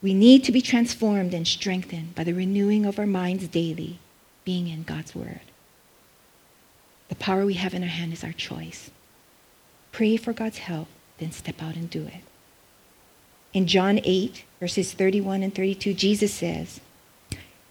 We 0.03 0.15
need 0.15 0.45
to 0.45 0.53
be 0.53 0.61
transformed 0.61 1.35
and 1.35 1.47
strengthened 1.47 2.15
by 2.15 2.25
the 2.25 2.33
renewing 2.33 2.85
of 2.85 2.99
our 2.99 3.07
minds 3.07 3.49
daily, 3.49 3.99
being 4.47 4.69
in 4.69 4.85
God's 4.85 5.15
word. 5.15 5.41
The 7.09 7.17
power 7.17 7.45
we 7.45 7.55
have 7.55 7.75
in 7.75 7.83
our 7.83 7.89
hand 7.89 8.15
is 8.15 8.25
our 8.25 8.33
choice. 8.33 8.91
Pray 9.93 10.17
for 10.17 10.33
God's 10.33 10.59
help, 10.59 10.89
then 11.19 11.33
step 11.33 11.63
out 11.63 11.75
and 11.77 11.91
do 11.91 12.07
it. 12.07 12.23
In 13.53 13.67
John 13.67 14.01
8, 14.03 14.45
verses 14.61 14.93
31 14.93 15.43
and 15.43 15.55
32, 15.55 15.95
Jesus 15.95 16.33
says, 16.33 16.81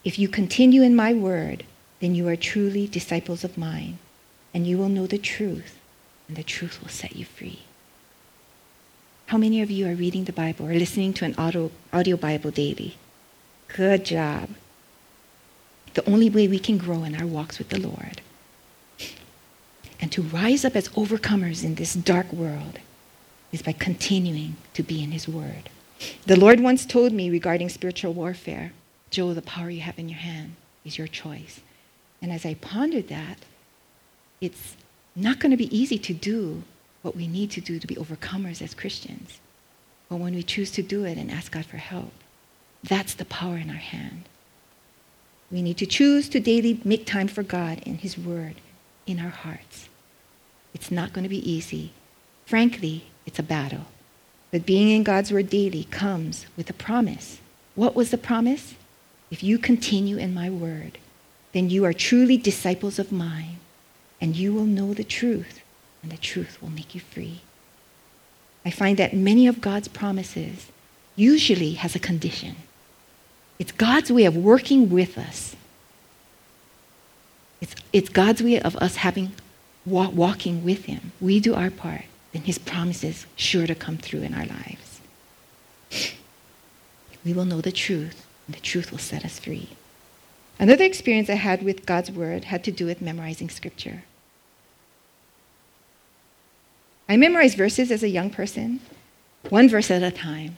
If 0.03 0.19
you 0.19 0.27
continue 0.27 0.81
in 0.83 0.95
my 0.95 1.13
word, 1.13 1.63
then 1.99 2.13
you 2.13 2.27
are 2.27 2.35
truly 2.35 2.87
disciples 2.87 3.43
of 3.43 3.57
mine, 3.57 3.97
and 4.53 4.67
you 4.67 4.77
will 4.77 4.89
know 4.89 5.07
the 5.07 5.17
truth, 5.17 5.79
and 6.27 6.35
the 6.35 6.43
truth 6.43 6.81
will 6.81 6.89
set 6.89 7.15
you 7.15 7.25
free. 7.25 7.59
How 9.27 9.37
many 9.37 9.61
of 9.61 9.71
you 9.71 9.87
are 9.87 9.95
reading 9.95 10.25
the 10.25 10.33
Bible 10.33 10.67
or 10.67 10.73
listening 10.73 11.13
to 11.13 11.25
an 11.25 11.35
audio, 11.37 11.71
audio 11.93 12.17
Bible 12.17 12.51
daily? 12.51 12.97
Good 13.67 14.05
job. 14.05 14.49
The 15.95 16.09
only 16.09 16.29
way 16.29 16.47
we 16.47 16.59
can 16.59 16.77
grow 16.77 17.03
in 17.03 17.15
our 17.15 17.25
walks 17.25 17.57
with 17.57 17.69
the 17.69 17.79
Lord 17.79 18.21
and 19.99 20.11
to 20.11 20.21
rise 20.21 20.65
up 20.65 20.75
as 20.75 20.89
overcomers 20.89 21.63
in 21.63 21.75
this 21.75 21.93
dark 21.93 22.31
world 22.31 22.79
is 23.51 23.61
by 23.61 23.71
continuing 23.71 24.57
to 24.73 24.83
be 24.83 25.01
in 25.01 25.11
His 25.11 25.27
Word. 25.27 25.69
The 26.25 26.39
Lord 26.39 26.59
once 26.59 26.85
told 26.85 27.13
me 27.13 27.29
regarding 27.29 27.69
spiritual 27.69 28.13
warfare 28.13 28.73
Joe, 29.09 29.33
the 29.33 29.41
power 29.41 29.69
you 29.69 29.81
have 29.81 29.97
in 29.97 30.09
your 30.09 30.19
hand 30.19 30.55
is 30.83 30.97
your 30.97 31.07
choice. 31.07 31.61
And 32.21 32.33
as 32.33 32.45
I 32.45 32.55
pondered 32.55 33.07
that, 33.07 33.37
it's 34.41 34.75
not 35.15 35.39
going 35.39 35.51
to 35.51 35.57
be 35.57 35.75
easy 35.75 35.97
to 35.99 36.13
do 36.13 36.63
what 37.01 37.15
we 37.15 37.27
need 37.27 37.51
to 37.51 37.61
do 37.61 37.79
to 37.79 37.87
be 37.87 37.95
overcomers 37.95 38.61
as 38.61 38.73
Christians. 38.73 39.39
But 40.09 40.17
when 40.17 40.35
we 40.35 40.43
choose 40.43 40.71
to 40.71 40.83
do 40.83 41.05
it 41.05 41.17
and 41.17 41.31
ask 41.31 41.53
God 41.53 41.65
for 41.65 41.77
help, 41.77 42.11
that's 42.83 43.13
the 43.13 43.25
power 43.25 43.57
in 43.57 43.69
our 43.69 43.75
hand. 43.75 44.27
We 45.51 45.61
need 45.61 45.77
to 45.77 45.85
choose 45.85 46.27
to 46.29 46.39
daily 46.39 46.79
make 46.83 47.05
time 47.05 47.27
for 47.27 47.43
God 47.43 47.81
and 47.85 47.99
His 47.99 48.17
Word 48.17 48.55
in 49.05 49.19
our 49.19 49.29
hearts. 49.29 49.89
It's 50.73 50.91
not 50.91 51.13
going 51.13 51.23
to 51.23 51.29
be 51.29 51.49
easy. 51.49 51.93
Frankly, 52.45 53.05
it's 53.25 53.39
a 53.39 53.43
battle. 53.43 53.85
But 54.51 54.65
being 54.65 54.89
in 54.89 55.03
God's 55.03 55.31
Word 55.31 55.49
daily 55.49 55.85
comes 55.85 56.45
with 56.57 56.69
a 56.69 56.73
promise. 56.73 57.39
What 57.75 57.95
was 57.95 58.11
the 58.11 58.17
promise? 58.17 58.75
If 59.29 59.43
you 59.43 59.57
continue 59.57 60.17
in 60.17 60.33
my 60.33 60.49
Word, 60.49 60.97
then 61.51 61.69
you 61.69 61.85
are 61.85 61.93
truly 61.93 62.37
disciples 62.37 62.99
of 62.99 63.11
mine, 63.11 63.59
and 64.19 64.35
you 64.35 64.53
will 64.53 64.65
know 64.65 64.93
the 64.93 65.03
truth, 65.03 65.61
and 66.01 66.11
the 66.11 66.17
truth 66.17 66.61
will 66.61 66.69
make 66.69 66.93
you 66.93 67.01
free. 67.01 67.41
I 68.65 68.71
find 68.71 68.97
that 68.97 69.13
many 69.13 69.47
of 69.47 69.61
God's 69.61 69.87
promises 69.87 70.71
usually 71.15 71.73
has 71.73 71.95
a 71.95 71.99
condition. 71.99 72.55
It's 73.57 73.71
God's 73.71 74.11
way 74.11 74.25
of 74.25 74.35
working 74.35 74.89
with 74.89 75.17
us. 75.17 75.55
It's, 77.61 77.75
it's 77.93 78.09
God's 78.09 78.43
way 78.43 78.59
of 78.59 78.75
us 78.77 78.97
having 78.97 79.31
walking 79.85 80.63
with 80.63 80.85
him. 80.85 81.11
We 81.21 81.39
do 81.39 81.53
our 81.53 81.69
part, 81.69 82.05
then 82.33 82.43
his 82.43 82.57
promises 82.57 83.25
sure 83.35 83.67
to 83.67 83.75
come 83.75 83.97
through 83.97 84.21
in 84.21 84.33
our 84.33 84.45
lives. 84.45 85.01
We 87.23 87.33
will 87.33 87.45
know 87.45 87.61
the 87.61 87.71
truth, 87.71 88.25
and 88.47 88.55
the 88.55 88.61
truth 88.61 88.91
will 88.91 88.99
set 88.99 89.25
us 89.25 89.39
free. 89.39 89.69
Another 90.59 90.83
experience 90.83 91.29
I 91.29 91.35
had 91.35 91.63
with 91.63 91.85
God's 91.85 92.11
Word 92.11 92.45
had 92.45 92.63
to 92.65 92.71
do 92.71 92.85
with 92.85 93.01
memorizing 93.01 93.49
Scripture. 93.49 94.03
I 97.07 97.17
memorized 97.17 97.57
verses 97.57 97.91
as 97.91 98.03
a 98.03 98.09
young 98.09 98.29
person, 98.29 98.79
one 99.49 99.69
verse 99.69 99.91
at 99.91 100.01
a 100.01 100.11
time. 100.11 100.57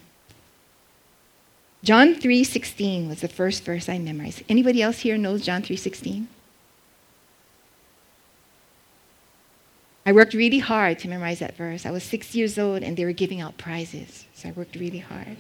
John 1.84 2.15
3:16 2.15 3.07
was 3.07 3.22
the 3.22 3.27
first 3.27 3.63
verse 3.63 3.88
I 3.88 4.00
memorized. 4.00 4.43
Anybody 4.50 4.81
else 4.81 5.00
here 5.00 5.17
knows 5.17 5.46
John 5.46 5.62
3:16? 5.62 6.27
I 10.05 10.12
worked 10.13 10.34
really 10.34 10.60
hard 10.60 11.00
to 11.00 11.10
memorize 11.10 11.39
that 11.39 11.57
verse. 11.57 11.86
I 11.86 11.91
was 11.91 12.03
6 12.03 12.34
years 12.34 12.57
old 12.57 12.81
and 12.81 12.96
they 12.96 13.03
were 13.03 13.12
giving 13.12 13.41
out 13.41 13.57
prizes. 13.57 14.25
So 14.34 14.50
I 14.50 14.53
worked 14.53 14.75
really 14.75 15.00
hard. 15.00 15.38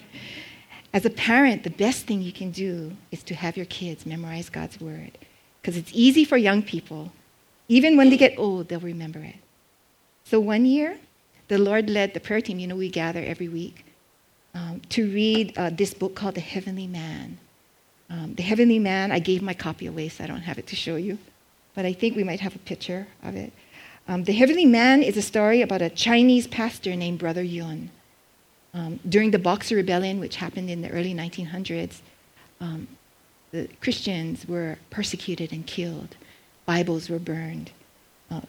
As 0.93 1.05
a 1.05 1.09
parent, 1.09 1.63
the 1.63 1.69
best 1.69 2.05
thing 2.05 2.21
you 2.21 2.33
can 2.33 2.51
do 2.51 2.97
is 3.11 3.23
to 3.23 3.35
have 3.35 3.55
your 3.55 3.65
kids 3.65 4.05
memorize 4.05 4.49
God's 4.49 4.79
word 4.79 5.17
because 5.61 5.77
it's 5.77 5.91
easy 5.93 6.25
for 6.25 6.37
young 6.37 6.61
people. 6.61 7.11
Even 7.69 7.97
when 7.97 8.09
they 8.09 8.17
get 8.17 8.37
old, 8.37 8.67
they'll 8.67 8.79
remember 8.79 9.19
it. 9.19 9.35
So 10.23 10.39
one 10.39 10.65
year, 10.65 10.97
the 11.47 11.57
Lord 11.57 11.89
led 11.89 12.13
the 12.13 12.19
prayer 12.19 12.41
team, 12.41 12.59
you 12.59 12.67
know, 12.67 12.75
we 12.75 12.89
gather 12.89 13.23
every 13.23 13.47
week, 13.47 13.85
um, 14.57 14.81
to 14.89 15.11
read 15.11 15.53
uh, 15.57 15.69
this 15.69 15.93
book 15.93 16.15
called 16.15 16.35
The 16.35 16.41
Heavenly 16.41 16.87
Man. 16.87 17.37
Um, 18.09 18.33
the 18.35 18.43
Heavenly 18.43 18.79
Man, 18.79 19.11
I 19.11 19.19
gave 19.19 19.41
my 19.41 19.53
copy 19.53 19.85
away, 19.85 20.09
so 20.09 20.23
I 20.23 20.27
don't 20.27 20.41
have 20.41 20.57
it 20.57 20.67
to 20.67 20.75
show 20.75 20.95
you, 20.95 21.17
but 21.75 21.85
I 21.85 21.93
think 21.93 22.15
we 22.15 22.23
might 22.23 22.39
have 22.39 22.55
a 22.55 22.59
picture 22.59 23.07
of 23.23 23.35
it. 23.35 23.51
Um, 24.07 24.23
the 24.23 24.33
Heavenly 24.33 24.65
Man 24.65 25.03
is 25.03 25.15
a 25.15 25.21
story 25.21 25.61
about 25.61 25.81
a 25.81 25.89
Chinese 25.89 26.47
pastor 26.47 26.95
named 26.95 27.19
Brother 27.19 27.43
Yun. 27.43 27.91
Um, 28.73 28.99
during 29.07 29.31
the 29.31 29.39
Boxer 29.39 29.75
Rebellion, 29.75 30.19
which 30.19 30.37
happened 30.37 30.69
in 30.69 30.81
the 30.81 30.89
early 30.89 31.13
1900s, 31.13 31.99
um, 32.59 32.87
the 33.51 33.69
Christians 33.81 34.47
were 34.47 34.77
persecuted 34.89 35.51
and 35.51 35.67
killed. 35.67 36.15
Bibles 36.65 37.09
were 37.09 37.19
burned. 37.19 37.71
Uh, 38.31 38.41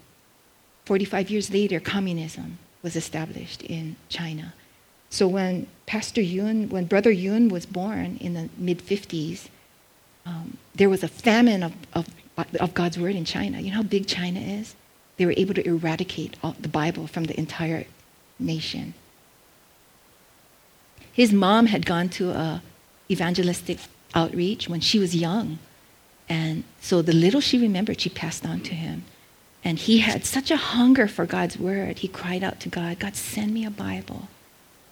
45 0.87 1.31
years 1.31 1.53
later, 1.53 1.81
communism 1.81 2.59
was 2.83 2.97
established 2.97 3.62
in 3.62 3.97
China. 4.09 4.55
So 5.11 5.27
when 5.27 5.67
Pastor 5.87 6.21
Yun, 6.21 6.69
when 6.69 6.85
Brother 6.85 7.11
Yun 7.11 7.49
was 7.49 7.67
born 7.67 8.19
in 8.21 8.35
the 8.35 8.49
mid 8.57 8.79
50s, 8.79 9.49
um, 10.27 10.59
there 10.75 10.91
was 10.91 11.03
a 11.03 11.09
famine 11.09 11.62
of, 11.62 11.73
of, 11.95 12.07
of, 12.61 12.75
God's 12.75 12.99
word 12.99 13.17
in 13.17 13.25
China. 13.25 13.61
You 13.61 13.71
know 13.71 13.79
how 13.79 13.83
big 13.83 14.07
China 14.07 14.41
is? 14.41 14.75
They 15.17 15.25
were 15.25 15.35
able 15.37 15.55
to 15.55 15.67
eradicate 15.67 16.37
all, 16.43 16.55
the 16.61 16.69
Bible 16.69 17.07
from 17.07 17.25
the 17.25 17.38
entire 17.38 17.87
nation. 18.38 18.93
His 21.12 21.33
mom 21.33 21.67
had 21.67 21.87
gone 21.87 22.11
to 22.11 22.31
a 22.31 22.62
evangelistic 23.11 23.79
outreach 24.15 24.69
when 24.69 24.81
she 24.81 24.99
was 24.99 25.17
young. 25.17 25.59
And 26.29 26.65
so 26.81 27.00
the 27.00 27.15
little 27.15 27.41
she 27.41 27.59
remembered, 27.59 28.00
she 28.00 28.11
passed 28.11 28.45
on 28.45 28.61
to 28.61 28.75
him. 28.75 29.05
And 29.65 29.79
he 29.79 29.99
had 29.99 30.25
such 30.25 30.50
a 30.50 30.57
hunger 30.57 31.09
for 31.09 31.27
God's 31.27 31.59
word. 31.59 31.99
He 31.99 32.09
cried 32.09 32.45
out 32.45 32.61
to 32.61 32.69
God, 32.69 32.99
God, 32.99 33.17
send 33.17 33.53
me 33.53 33.65
a 33.65 33.71
Bible. 33.71 34.29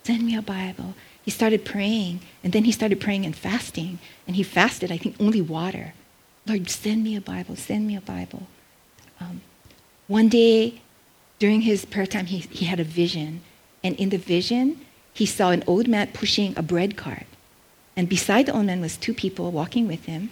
Send 0.06 0.22
me 0.25 0.36
a 0.36 0.42
Bible. 0.42 0.94
He 1.25 1.32
started 1.32 1.64
praying, 1.64 2.20
and 2.44 2.52
then 2.52 2.62
he 2.62 2.70
started 2.70 3.00
praying 3.00 3.26
and 3.26 3.34
fasting. 3.34 3.98
And 4.25 4.36
he 4.36 4.44
fasted, 4.44 4.92
I 4.92 4.98
think, 4.98 5.16
only 5.18 5.40
water. 5.40 5.94
Lord, 6.46 6.70
send 6.70 7.02
me 7.02 7.16
a 7.16 7.20
Bible. 7.20 7.56
Send 7.56 7.88
me 7.88 7.96
a 7.96 8.00
Bible. 8.00 8.46
Um, 9.20 9.40
one 10.06 10.28
day, 10.28 10.80
during 11.40 11.62
his 11.62 11.84
prayer 11.84 12.06
time, 12.06 12.26
he, 12.26 12.38
he 12.38 12.66
had 12.66 12.78
a 12.78 12.84
vision. 12.84 13.40
And 13.82 13.96
in 13.96 14.10
the 14.10 14.16
vision, 14.16 14.80
he 15.12 15.26
saw 15.26 15.50
an 15.50 15.64
old 15.66 15.88
man 15.88 16.10
pushing 16.12 16.56
a 16.56 16.62
bread 16.62 16.96
cart. 16.96 17.26
And 17.96 18.08
beside 18.08 18.46
the 18.46 18.54
old 18.54 18.66
man 18.66 18.80
was 18.80 18.96
two 18.96 19.12
people 19.12 19.50
walking 19.50 19.88
with 19.88 20.04
him. 20.04 20.30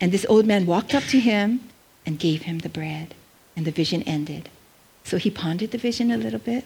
And 0.00 0.12
this 0.12 0.26
old 0.28 0.46
man 0.46 0.66
walked 0.66 0.94
up 0.94 1.02
to 1.14 1.18
him 1.18 1.68
and 2.06 2.16
gave 2.20 2.42
him 2.42 2.60
the 2.60 2.68
bread. 2.68 3.12
And 3.56 3.66
the 3.66 3.72
vision 3.72 4.04
ended. 4.04 4.50
So 5.02 5.16
he 5.16 5.30
pondered 5.30 5.72
the 5.72 5.78
vision 5.78 6.12
a 6.12 6.16
little 6.16 6.38
bit. 6.38 6.64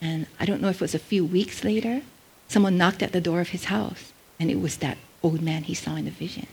And 0.00 0.26
I 0.38 0.46
don't 0.46 0.62
know 0.62 0.68
if 0.68 0.76
it 0.76 0.80
was 0.80 0.94
a 0.94 0.98
few 0.98 1.24
weeks 1.24 1.64
later, 1.64 2.02
someone 2.48 2.78
knocked 2.78 3.02
at 3.02 3.12
the 3.12 3.20
door 3.20 3.40
of 3.40 3.50
his 3.50 3.64
house. 3.64 4.12
And 4.38 4.50
it 4.50 4.60
was 4.60 4.78
that 4.78 4.98
old 5.22 5.42
man 5.42 5.64
he 5.64 5.74
saw 5.74 5.96
in 5.96 6.06
the 6.06 6.10
vision. 6.10 6.46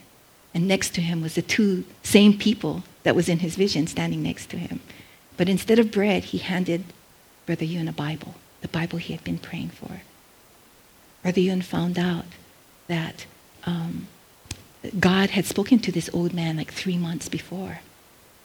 And 0.54 0.68
next 0.68 0.94
to 0.94 1.00
him 1.00 1.22
was 1.22 1.34
the 1.34 1.42
two 1.42 1.84
same 2.02 2.36
people 2.38 2.84
that 3.02 3.16
was 3.16 3.28
in 3.28 3.38
his 3.38 3.56
vision 3.56 3.86
standing 3.86 4.22
next 4.22 4.50
to 4.50 4.58
him. 4.58 4.80
But 5.36 5.48
instead 5.48 5.78
of 5.78 5.90
bread, 5.90 6.24
he 6.24 6.38
handed 6.38 6.84
Brother 7.46 7.64
Yun 7.64 7.88
a 7.88 7.92
Bible, 7.92 8.34
the 8.60 8.68
Bible 8.68 8.98
he 8.98 9.12
had 9.12 9.24
been 9.24 9.38
praying 9.38 9.70
for. 9.70 10.02
Brother 11.22 11.40
Yun 11.40 11.62
found 11.62 11.98
out 11.98 12.26
that 12.88 13.26
um, 13.64 14.08
God 14.98 15.30
had 15.30 15.46
spoken 15.46 15.78
to 15.80 15.92
this 15.92 16.10
old 16.12 16.34
man 16.34 16.56
like 16.56 16.72
three 16.72 16.96
months 16.96 17.28
before. 17.28 17.80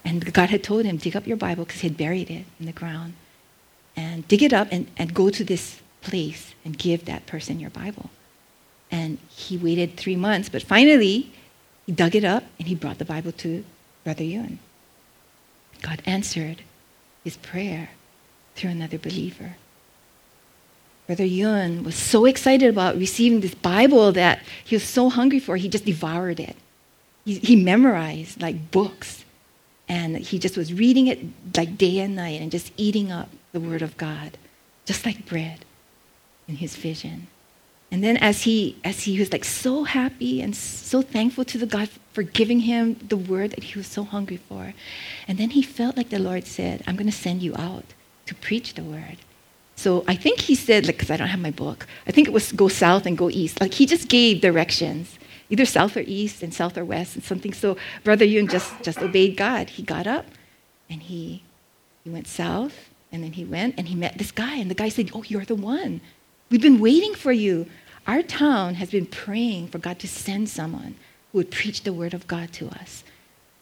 And 0.05 0.33
God 0.33 0.49
had 0.49 0.63
told 0.63 0.85
him, 0.85 0.97
dig 0.97 1.15
up 1.15 1.27
your 1.27 1.37
Bible 1.37 1.65
because 1.65 1.81
he 1.81 1.87
had 1.87 1.97
buried 1.97 2.29
it 2.29 2.45
in 2.59 2.65
the 2.65 2.71
ground. 2.71 3.13
And 3.95 4.27
dig 4.27 4.41
it 4.41 4.53
up 4.53 4.67
and, 4.71 4.87
and 4.97 5.13
go 5.13 5.29
to 5.29 5.43
this 5.43 5.81
place 6.01 6.53
and 6.65 6.77
give 6.77 7.05
that 7.05 7.25
person 7.25 7.59
your 7.59 7.69
Bible. 7.69 8.09
And 8.91 9.17
he 9.29 9.57
waited 9.57 9.97
three 9.97 10.15
months, 10.15 10.49
but 10.49 10.63
finally 10.63 11.31
he 11.85 11.91
dug 11.91 12.15
it 12.15 12.23
up 12.23 12.43
and 12.59 12.67
he 12.67 12.75
brought 12.75 12.99
the 12.99 13.05
Bible 13.05 13.31
to 13.33 13.63
Brother 14.03 14.23
Yun. 14.23 14.59
God 15.81 16.01
answered 16.05 16.61
his 17.23 17.37
prayer 17.37 17.89
through 18.55 18.71
another 18.71 18.97
believer. 18.97 19.55
Brother 21.07 21.25
Yun 21.25 21.83
was 21.83 21.95
so 21.95 22.25
excited 22.25 22.69
about 22.69 22.97
receiving 22.97 23.41
this 23.41 23.55
Bible 23.55 24.11
that 24.13 24.41
he 24.63 24.75
was 24.75 24.83
so 24.83 25.09
hungry 25.09 25.39
for 25.39 25.57
he 25.57 25.67
just 25.67 25.85
devoured 25.85 26.39
it. 26.39 26.55
He, 27.25 27.39
he 27.39 27.55
memorized 27.55 28.41
like 28.41 28.71
books. 28.71 29.25
And 29.89 30.17
he 30.17 30.39
just 30.39 30.55
was 30.55 30.73
reading 30.73 31.07
it 31.07 31.19
like 31.55 31.77
day 31.77 31.99
and 31.99 32.15
night 32.15 32.41
and 32.41 32.51
just 32.51 32.71
eating 32.77 33.11
up 33.11 33.29
the 33.53 33.59
Word 33.59 33.83
of 33.83 33.95
God, 33.97 34.37
just 34.83 35.05
like 35.05 35.25
bread 35.27 35.63
in 36.47 36.55
his 36.55 36.75
vision. 36.75 37.27
And 37.91 38.03
then 38.03 38.17
as 38.17 38.41
he 38.41 38.75
as 38.83 39.03
he 39.03 39.19
was 39.19 39.31
like 39.31 39.45
so 39.45 39.83
happy 39.83 40.41
and 40.41 40.55
so 40.55 41.03
thankful 41.03 41.45
to 41.45 41.59
the 41.59 41.67
God 41.67 41.89
for 42.11 42.23
giving 42.23 42.61
him 42.61 42.95
the 43.07 43.15
word 43.15 43.51
that 43.51 43.63
he 43.63 43.77
was 43.77 43.85
so 43.85 44.03
hungry 44.03 44.37
for. 44.37 44.73
And 45.27 45.37
then 45.37 45.51
he 45.51 45.61
felt 45.61 45.95
like 45.95 46.09
the 46.09 46.17
Lord 46.17 46.47
said, 46.47 46.83
I'm 46.87 46.95
going 46.95 47.05
to 47.05 47.15
send 47.25 47.43
you 47.43 47.53
out 47.55 47.85
to 48.25 48.33
preach 48.33 48.73
the 48.73 48.83
word. 48.83 49.17
So 49.75 50.03
I 50.07 50.15
think 50.15 50.41
he 50.41 50.55
said, 50.55 50.87
like, 50.87 50.95
because 50.95 51.11
I 51.11 51.17
don't 51.17 51.27
have 51.27 51.39
my 51.39 51.51
book, 51.51 51.85
I 52.07 52.11
think 52.11 52.27
it 52.27 52.33
was 52.33 52.51
go 52.51 52.67
south 52.67 53.05
and 53.05 53.15
go 53.15 53.29
east. 53.29 53.61
Like 53.61 53.75
he 53.75 53.85
just 53.85 54.09
gave 54.09 54.41
directions, 54.41 55.19
either 55.51 55.65
south 55.65 55.95
or 55.95 56.03
east 56.07 56.41
and 56.41 56.51
south 56.51 56.79
or 56.79 56.85
west 56.85 57.13
and 57.13 57.23
something. 57.23 57.53
So 57.53 57.77
Brother 58.03 58.25
Yun 58.25 58.47
just, 58.47 58.81
just 58.81 58.99
obeyed 59.03 59.37
God. 59.37 59.69
He 59.69 59.83
got 59.83 60.07
up 60.07 60.25
and 60.89 61.03
he, 61.03 61.43
he 62.03 62.09
went 62.09 62.25
south 62.25 62.89
and 63.13 63.23
then 63.23 63.33
he 63.33 63.45
went 63.45 63.75
and 63.77 63.87
he 63.87 63.95
met 63.95 64.17
this 64.17 64.31
guy. 64.31 64.55
And 64.55 64.69
the 64.69 64.75
guy 64.75 64.89
said, 64.89 65.11
Oh, 65.13 65.23
you're 65.27 65.45
the 65.45 65.55
one. 65.55 66.01
We've 66.49 66.61
been 66.61 66.79
waiting 66.79 67.13
for 67.13 67.31
you. 67.31 67.67
Our 68.05 68.23
town 68.23 68.75
has 68.75 68.89
been 68.89 69.05
praying 69.05 69.67
for 69.67 69.77
God 69.77 69.99
to 69.99 70.07
send 70.07 70.49
someone 70.49 70.95
who 71.31 71.37
would 71.37 71.51
preach 71.51 71.83
the 71.83 71.93
word 71.93 72.13
of 72.13 72.27
God 72.27 72.51
to 72.53 72.67
us. 72.67 73.03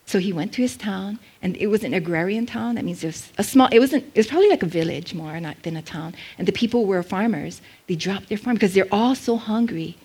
So 0.05 0.19
he 0.19 0.33
went 0.33 0.51
to 0.53 0.61
his 0.61 0.75
town, 0.75 1.19
and 1.41 1.55
it 1.57 1.67
was 1.67 1.83
an 1.83 1.93
agrarian 1.93 2.45
town. 2.45 2.75
That 2.75 2.83
means 2.83 3.03
it 3.03 3.07
was 3.07 3.31
a 3.37 3.43
small. 3.43 3.69
It 3.71 3.79
wasn't. 3.79 4.05
It 4.15 4.17
was 4.17 4.27
probably 4.27 4.49
like 4.49 4.63
a 4.63 4.65
village 4.65 5.13
more 5.13 5.39
not 5.39 5.61
than 5.63 5.77
a 5.77 5.81
town. 5.81 6.15
And 6.37 6.47
the 6.47 6.51
people 6.51 6.85
were 6.85 7.03
farmers. 7.03 7.61
They 7.87 7.95
dropped 7.95 8.29
their 8.29 8.37
farm 8.37 8.55
because 8.55 8.73
they're 8.73 8.87
all 8.91 9.15
so 9.15 9.37
hungry 9.37 9.97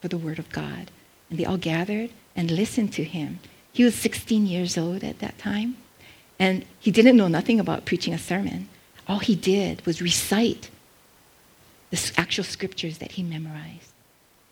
for 0.00 0.08
the 0.08 0.18
word 0.18 0.38
of 0.38 0.50
God, 0.50 0.90
and 1.28 1.38
they 1.38 1.44
all 1.44 1.56
gathered 1.56 2.10
and 2.36 2.50
listened 2.50 2.92
to 2.94 3.04
him. 3.04 3.40
He 3.72 3.84
was 3.84 3.94
16 3.94 4.46
years 4.46 4.76
old 4.76 5.02
at 5.02 5.20
that 5.20 5.38
time, 5.38 5.76
and 6.38 6.64
he 6.78 6.90
didn't 6.90 7.16
know 7.16 7.28
nothing 7.28 7.58
about 7.58 7.86
preaching 7.86 8.14
a 8.14 8.18
sermon. 8.18 8.68
All 9.10 9.18
he 9.18 9.34
did 9.34 9.84
was 9.86 10.00
recite 10.00 10.70
the 11.90 12.12
actual 12.16 12.44
scriptures 12.44 12.98
that 12.98 13.10
he 13.12 13.24
memorized. 13.24 13.90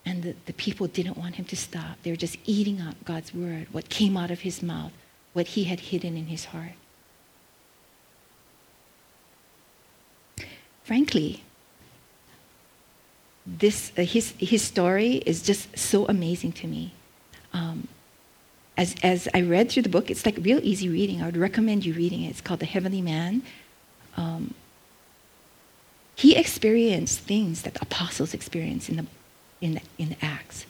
And 0.05 0.25
the, 0.25 0.35
the 0.47 0.53
people 0.53 0.89
didn't 0.89 1.17
want 1.17 1.37
him 1.37 1.45
to 1.45 1.57
stop. 1.57 2.03
They 2.03 2.11
were 2.11 2.17
just 2.17 2.37
eating 2.45 2.81
up 2.81 2.97
God's 3.05 3.33
word, 3.33 3.69
what 3.71 3.89
came 3.89 4.17
out 4.17 4.33
of 4.33 4.41
his 4.41 4.61
mouth, 4.61 4.91
what 5.33 5.47
he 5.47 5.65
had 5.65 5.79
hidden 5.79 6.17
in 6.17 6.27
his 6.27 6.47
heart. 6.47 6.73
Frankly, 10.83 11.45
this, 13.47 13.93
uh, 13.97 14.03
his, 14.03 14.35
his 14.39 14.63
story 14.63 15.23
is 15.25 15.41
just 15.41 15.79
so 15.79 16.05
amazing 16.07 16.51
to 16.55 16.67
me. 16.67 16.95
Um, 17.53 17.87
as, 18.77 18.97
as 19.05 19.29
I 19.33 19.43
read 19.43 19.71
through 19.71 19.83
the 19.83 19.89
book, 19.89 20.11
it's 20.11 20.27
like 20.27 20.37
real 20.41 20.59
easy 20.65 20.89
reading. 20.89 21.23
I 21.23 21.27
would 21.27 21.37
recommend 21.37 21.85
you 21.85 21.95
reading 21.95 22.25
it. 22.25 22.31
It's 22.31 22.41
called 22.41 22.59
The 22.59 22.67
Heavenly 22.67 23.03
Man. 23.03 23.43
Um, 24.19 24.55
he 26.17 26.35
experienced 26.35 27.21
things 27.21 27.63
that 27.63 27.75
the 27.75 27.83
apostles 27.83 28.35
experienced 28.35 28.89
in 28.89 28.97
the, 28.97 29.07
in 29.61 29.75
the, 29.75 29.81
in 29.97 30.09
the 30.11 30.17
Acts, 30.21 30.67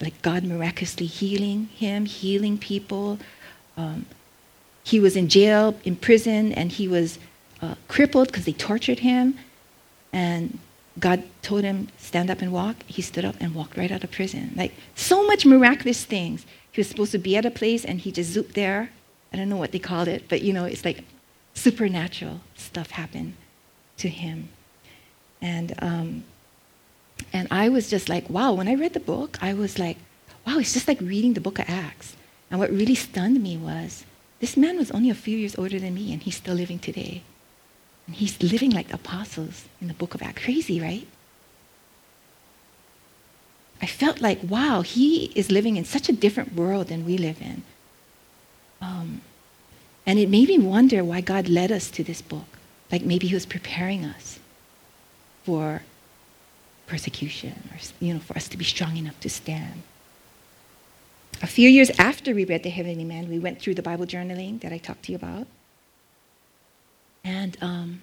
like 0.00 0.22
God 0.22 0.44
miraculously 0.44 1.06
healing 1.06 1.66
him, 1.74 2.06
healing 2.06 2.56
people. 2.56 3.18
Um, 3.76 4.06
he 4.84 5.00
was 5.00 5.16
in 5.16 5.28
jail, 5.28 5.76
in 5.82 5.96
prison, 5.96 6.52
and 6.52 6.70
he 6.70 6.86
was 6.86 7.18
uh, 7.60 7.74
crippled 7.88 8.28
because 8.28 8.44
they 8.44 8.52
tortured 8.52 9.00
him. 9.00 9.36
And 10.12 10.60
God 11.00 11.24
told 11.42 11.64
him, 11.64 11.88
stand 11.98 12.30
up 12.30 12.40
and 12.40 12.52
walk. 12.52 12.76
He 12.86 13.02
stood 13.02 13.24
up 13.24 13.34
and 13.40 13.52
walked 13.52 13.76
right 13.76 13.90
out 13.90 14.04
of 14.04 14.12
prison. 14.12 14.52
Like 14.54 14.74
so 14.94 15.26
much 15.26 15.44
miraculous 15.44 16.04
things. 16.04 16.46
He 16.70 16.80
was 16.80 16.86
supposed 16.86 17.12
to 17.12 17.18
be 17.18 17.36
at 17.36 17.44
a 17.44 17.50
place 17.50 17.84
and 17.84 18.00
he 18.00 18.12
just 18.12 18.36
zooped 18.36 18.52
there. 18.52 18.90
I 19.32 19.36
don't 19.36 19.48
know 19.48 19.56
what 19.56 19.72
they 19.72 19.80
called 19.80 20.06
it, 20.06 20.28
but 20.28 20.42
you 20.42 20.52
know, 20.52 20.66
it's 20.66 20.84
like 20.84 21.02
supernatural 21.64 22.40
stuff 22.54 22.90
happened 22.90 23.32
to 23.96 24.08
him. 24.08 24.50
And, 25.40 25.68
um, 25.78 26.24
and 27.32 27.48
I 27.50 27.70
was 27.70 27.88
just 27.88 28.08
like, 28.08 28.28
wow, 28.28 28.52
when 28.52 28.68
I 28.68 28.74
read 28.74 28.92
the 28.92 29.08
book, 29.14 29.38
I 29.40 29.54
was 29.54 29.78
like, 29.78 29.96
wow, 30.46 30.58
it's 30.58 30.74
just 30.74 30.88
like 30.88 31.00
reading 31.00 31.32
the 31.32 31.46
book 31.46 31.58
of 31.58 31.66
Acts. 31.68 32.16
And 32.50 32.60
what 32.60 32.70
really 32.70 32.94
stunned 32.94 33.42
me 33.42 33.56
was 33.56 34.04
this 34.40 34.56
man 34.58 34.76
was 34.76 34.90
only 34.90 35.10
a 35.10 35.22
few 35.26 35.36
years 35.38 35.56
older 35.56 35.78
than 35.80 35.94
me, 35.94 36.12
and 36.12 36.22
he's 36.22 36.36
still 36.36 36.54
living 36.54 36.78
today. 36.78 37.22
And 38.06 38.14
he's 38.16 38.42
living 38.42 38.70
like 38.70 38.88
the 38.88 39.00
apostles 39.02 39.64
in 39.80 39.88
the 39.88 39.94
book 39.94 40.14
of 40.14 40.22
Acts. 40.22 40.44
Crazy, 40.44 40.80
right? 40.80 41.06
I 43.80 43.86
felt 43.86 44.20
like, 44.20 44.40
wow, 44.42 44.82
he 44.82 45.32
is 45.34 45.50
living 45.50 45.76
in 45.76 45.84
such 45.84 46.10
a 46.10 46.12
different 46.24 46.54
world 46.54 46.88
than 46.88 47.06
we 47.06 47.16
live 47.16 47.40
in. 47.40 47.62
Um, 48.82 49.22
and 50.06 50.18
it 50.18 50.28
made 50.28 50.48
me 50.48 50.58
wonder 50.58 51.02
why 51.02 51.20
God 51.20 51.48
led 51.48 51.72
us 51.72 51.90
to 51.92 52.04
this 52.04 52.20
book. 52.20 52.46
Like 52.92 53.02
maybe 53.02 53.26
he 53.26 53.34
was 53.34 53.46
preparing 53.46 54.04
us 54.04 54.38
for 55.44 55.82
persecution 56.86 57.54
or 57.72 57.78
you 58.00 58.14
know 58.14 58.20
for 58.20 58.36
us 58.36 58.48
to 58.48 58.58
be 58.58 58.64
strong 58.64 58.96
enough 58.96 59.18
to 59.20 59.30
stand. 59.30 59.82
A 61.42 61.46
few 61.46 61.68
years 61.68 61.90
after 61.98 62.34
we 62.34 62.44
read 62.44 62.62
the 62.62 62.70
heavenly 62.70 63.04
man 63.04 63.28
we 63.28 63.38
went 63.38 63.60
through 63.60 63.74
the 63.74 63.82
bible 63.82 64.06
journaling 64.06 64.60
that 64.60 64.72
i 64.72 64.78
talked 64.78 65.04
to 65.04 65.12
you 65.12 65.16
about. 65.16 65.46
And 67.24 67.56
um, 67.62 68.02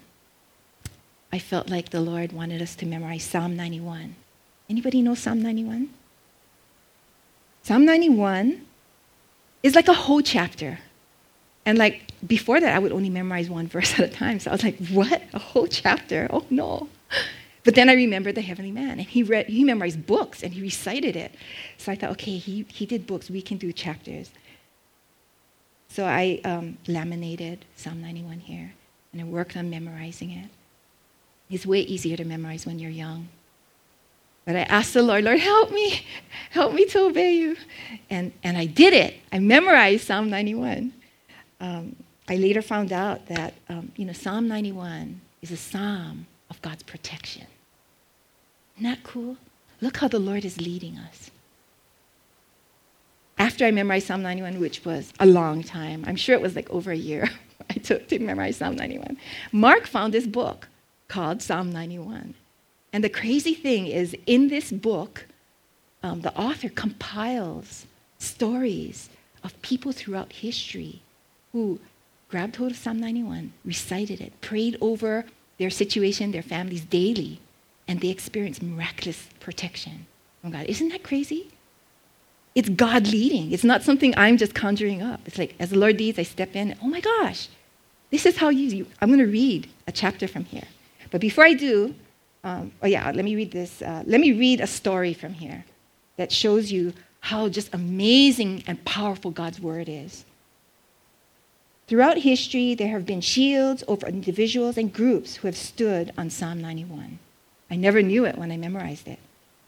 i 1.32 1.38
felt 1.38 1.70
like 1.70 1.90
the 1.90 2.00
lord 2.00 2.32
wanted 2.32 2.60
us 2.60 2.74
to 2.76 2.86
memorize 2.86 3.22
psalm 3.22 3.54
91 3.56 4.16
anybody 4.68 5.00
know 5.00 5.14
psalm 5.14 5.40
91 5.40 5.90
psalm 7.62 7.84
91 7.84 8.66
is 9.62 9.76
like 9.76 9.86
a 9.86 9.94
whole 9.94 10.22
chapter 10.22 10.80
and 11.64 11.78
like 11.78 12.02
before 12.26 12.60
that 12.60 12.74
i 12.74 12.78
would 12.78 12.92
only 12.92 13.10
memorize 13.10 13.48
one 13.48 13.66
verse 13.66 13.92
at 13.98 14.00
a 14.00 14.08
time 14.08 14.38
so 14.40 14.50
i 14.50 14.54
was 14.54 14.64
like 14.64 14.78
what 14.88 15.22
a 15.32 15.38
whole 15.38 15.66
chapter 15.66 16.28
oh 16.30 16.44
no 16.50 16.88
but 17.64 17.74
then 17.74 17.88
I 17.88 17.94
remembered 17.94 18.34
the 18.34 18.40
heavenly 18.40 18.72
man, 18.72 18.98
and 18.98 19.02
he 19.02 19.22
read, 19.22 19.46
he 19.46 19.62
memorized 19.62 20.04
books, 20.06 20.42
and 20.42 20.52
he 20.52 20.60
recited 20.60 21.14
it. 21.14 21.32
So 21.78 21.92
I 21.92 21.94
thought, 21.94 22.10
okay, 22.12 22.36
he, 22.36 22.66
he 22.68 22.86
did 22.86 23.06
books, 23.06 23.30
we 23.30 23.40
can 23.42 23.56
do 23.56 23.72
chapters. 23.72 24.30
So 25.88 26.04
I 26.04 26.40
um, 26.44 26.78
laminated 26.88 27.64
Psalm 27.76 28.00
91 28.00 28.40
here, 28.40 28.72
and 29.12 29.20
I 29.20 29.24
worked 29.24 29.56
on 29.56 29.70
memorizing 29.70 30.32
it. 30.32 30.50
It's 31.50 31.66
way 31.66 31.80
easier 31.80 32.16
to 32.16 32.24
memorize 32.24 32.66
when 32.66 32.78
you're 32.78 32.90
young. 32.90 33.28
But 34.44 34.56
I 34.56 34.62
asked 34.62 34.94
the 34.94 35.02
Lord, 35.02 35.22
Lord, 35.22 35.38
help 35.38 35.70
me, 35.70 36.04
help 36.50 36.72
me 36.72 36.84
to 36.86 37.04
obey 37.04 37.34
you. 37.34 37.56
And, 38.10 38.32
and 38.42 38.56
I 38.58 38.66
did 38.66 38.92
it. 38.92 39.14
I 39.30 39.38
memorized 39.38 40.06
Psalm 40.06 40.30
91. 40.30 40.92
Um, 41.62 41.96
I 42.28 42.36
later 42.36 42.60
found 42.60 42.92
out 42.92 43.26
that, 43.28 43.54
um, 43.68 43.92
you 43.96 44.04
know, 44.04 44.12
Psalm 44.12 44.48
91 44.48 45.20
is 45.40 45.52
a 45.52 45.56
psalm 45.56 46.26
of 46.50 46.60
God's 46.60 46.82
protection. 46.82 47.46
Isn't 48.76 48.90
that 48.90 49.04
cool? 49.04 49.36
Look 49.80 49.98
how 49.98 50.08
the 50.08 50.18
Lord 50.18 50.44
is 50.44 50.60
leading 50.60 50.98
us. 50.98 51.30
After 53.38 53.64
I 53.64 53.70
memorized 53.70 54.08
Psalm 54.08 54.22
91, 54.22 54.60
which 54.60 54.84
was 54.84 55.12
a 55.20 55.26
long 55.26 55.62
time, 55.62 56.04
I'm 56.06 56.16
sure 56.16 56.34
it 56.34 56.42
was 56.42 56.56
like 56.56 56.68
over 56.70 56.90
a 56.90 56.96
year 56.96 57.30
I 57.70 57.74
took 57.74 58.08
to 58.08 58.18
memorize 58.18 58.56
Psalm 58.56 58.74
91, 58.74 59.16
Mark 59.52 59.86
found 59.86 60.12
this 60.12 60.26
book 60.26 60.68
called 61.06 61.42
Psalm 61.42 61.70
91. 61.70 62.34
And 62.92 63.04
the 63.04 63.08
crazy 63.08 63.54
thing 63.54 63.86
is, 63.86 64.16
in 64.26 64.48
this 64.48 64.72
book, 64.72 65.26
um, 66.02 66.22
the 66.22 66.36
author 66.36 66.68
compiles 66.68 67.86
stories 68.18 69.10
of 69.44 69.60
people 69.62 69.92
throughout 69.92 70.32
history 70.32 71.02
who 71.52 71.78
grabbed 72.28 72.56
hold 72.56 72.70
of 72.72 72.76
Psalm 72.76 72.98
91, 72.98 73.52
recited 73.64 74.20
it, 74.20 74.40
prayed 74.40 74.76
over 74.80 75.24
their 75.58 75.70
situation, 75.70 76.32
their 76.32 76.42
families 76.42 76.82
daily, 76.82 77.40
and 77.86 78.00
they 78.00 78.08
experienced 78.08 78.62
miraculous 78.62 79.28
protection 79.38 80.06
from 80.40 80.52
God. 80.52 80.66
Isn't 80.66 80.88
that 80.88 81.02
crazy? 81.02 81.50
It's 82.54 82.68
God 82.68 83.06
leading. 83.06 83.52
It's 83.52 83.64
not 83.64 83.82
something 83.82 84.14
I'm 84.16 84.36
just 84.36 84.54
conjuring 84.54 85.02
up. 85.02 85.20
It's 85.26 85.38
like, 85.38 85.54
as 85.58 85.70
the 85.70 85.78
Lord 85.78 85.98
leads, 85.98 86.18
I 86.18 86.22
step 86.22 86.54
in. 86.54 86.76
Oh 86.82 86.88
my 86.88 87.00
gosh, 87.00 87.48
this 88.10 88.26
is 88.26 88.36
how 88.36 88.50
you, 88.50 88.68
you 88.68 88.86
I'm 89.00 89.08
going 89.08 89.20
to 89.20 89.26
read 89.26 89.68
a 89.86 89.92
chapter 89.92 90.28
from 90.28 90.44
here. 90.44 90.66
But 91.10 91.20
before 91.20 91.44
I 91.44 91.54
do, 91.54 91.94
um, 92.44 92.72
oh 92.82 92.86
yeah, 92.86 93.10
let 93.10 93.24
me 93.24 93.36
read 93.36 93.52
this. 93.52 93.82
Uh, 93.82 94.02
let 94.06 94.20
me 94.20 94.32
read 94.32 94.60
a 94.60 94.66
story 94.66 95.14
from 95.14 95.34
here 95.34 95.64
that 96.16 96.32
shows 96.32 96.72
you 96.72 96.92
how 97.20 97.48
just 97.48 97.72
amazing 97.72 98.64
and 98.66 98.84
powerful 98.84 99.30
God's 99.30 99.60
word 99.60 99.88
is. 99.88 100.24
Throughout 101.92 102.16
history, 102.16 102.74
there 102.74 102.88
have 102.88 103.04
been 103.04 103.20
shields 103.20 103.84
over 103.86 104.06
individuals 104.06 104.78
and 104.78 104.90
groups 104.90 105.36
who 105.36 105.46
have 105.46 105.58
stood 105.58 106.10
on 106.16 106.30
Psalm 106.30 106.58
91. 106.58 107.18
I 107.70 107.76
never 107.76 108.00
knew 108.00 108.24
it 108.24 108.38
when 108.38 108.50
I 108.50 108.56
memorized 108.56 109.06
it. 109.06 109.18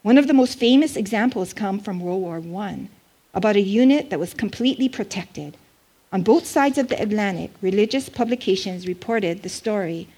One 0.00 0.16
of 0.16 0.26
the 0.26 0.32
most 0.32 0.58
famous 0.58 0.96
examples 0.96 1.52
come 1.52 1.78
from 1.78 2.00
World 2.00 2.22
War 2.22 2.42
I, 2.62 2.88
about 3.34 3.56
a 3.56 3.60
unit 3.60 4.08
that 4.08 4.18
was 4.18 4.32
completely 4.32 4.88
protected. 4.88 5.58
On 6.14 6.22
both 6.22 6.46
sides 6.46 6.78
of 6.78 6.88
the 6.88 6.98
Atlantic, 6.98 7.50
religious 7.60 8.08
publications 8.08 8.88
reported 8.88 9.42
the 9.42 9.50
story 9.50 10.08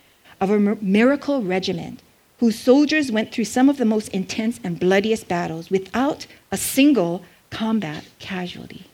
of 0.41 0.49
a 0.49 0.61
miracle 0.61 1.43
regiment 1.43 2.05
whose 2.39 2.57
soldiers 2.57 3.11
went 3.11 3.33
through 3.33 3.47
some 3.47 3.69
of 3.69 3.79
the 3.79 3.85
most 3.85 4.11
intense 4.11 4.61
and 4.63 4.79
bloodiest 4.79 5.27
battles 5.27 5.71
without 5.71 6.29
a 6.53 6.57
single 6.57 7.25
combat 7.51 8.05
casualty. 8.21 8.87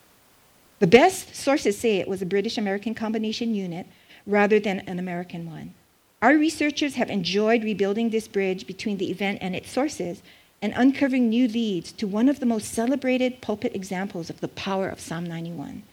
The 0.82 0.88
best 0.88 1.36
sources 1.36 1.78
say 1.78 1.98
it 1.98 2.08
was 2.08 2.22
a 2.22 2.26
British 2.26 2.58
American 2.58 2.92
combination 2.92 3.54
unit 3.54 3.86
rather 4.26 4.58
than 4.58 4.80
an 4.80 4.98
American 4.98 5.48
one. 5.48 5.74
Our 6.20 6.36
researchers 6.36 6.96
have 6.96 7.08
enjoyed 7.08 7.62
rebuilding 7.62 8.10
this 8.10 8.26
bridge 8.26 8.66
between 8.66 8.96
the 8.96 9.08
event 9.08 9.38
and 9.40 9.54
its 9.54 9.70
sources 9.70 10.24
and 10.60 10.72
uncovering 10.74 11.28
new 11.28 11.46
leads 11.46 11.92
to 11.92 12.08
one 12.08 12.28
of 12.28 12.40
the 12.40 12.46
most 12.46 12.74
celebrated 12.74 13.40
pulpit 13.40 13.76
examples 13.76 14.28
of 14.28 14.40
the 14.40 14.48
power 14.48 14.88
of 14.88 14.98
Psalm 14.98 15.24
91. 15.24 15.84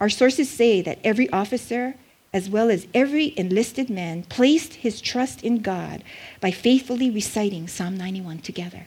Our 0.00 0.08
sources 0.08 0.48
say 0.48 0.80
that 0.82 1.00
every 1.02 1.28
officer, 1.30 1.96
as 2.32 2.48
well 2.48 2.70
as 2.70 2.86
every 2.94 3.36
enlisted 3.36 3.90
man, 3.90 4.22
placed 4.22 4.74
his 4.74 5.00
trust 5.00 5.42
in 5.42 5.62
God 5.62 6.04
by 6.40 6.52
faithfully 6.52 7.10
reciting 7.10 7.66
Psalm 7.66 7.96
91 7.96 8.38
together. 8.38 8.86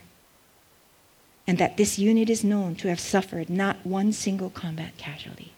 And 1.50 1.58
that 1.58 1.76
this 1.76 1.98
unit 1.98 2.30
is 2.30 2.44
known 2.44 2.76
to 2.76 2.86
have 2.86 3.00
suffered 3.00 3.50
not 3.50 3.84
one 3.84 4.12
single 4.12 4.50
combat 4.50 4.96
casualty. 4.98 5.50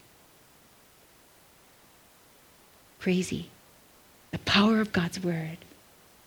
Crazy. 2.99 3.51
The 4.31 4.39
power 4.39 4.81
of 4.81 4.91
God's 4.91 5.23
word 5.23 5.59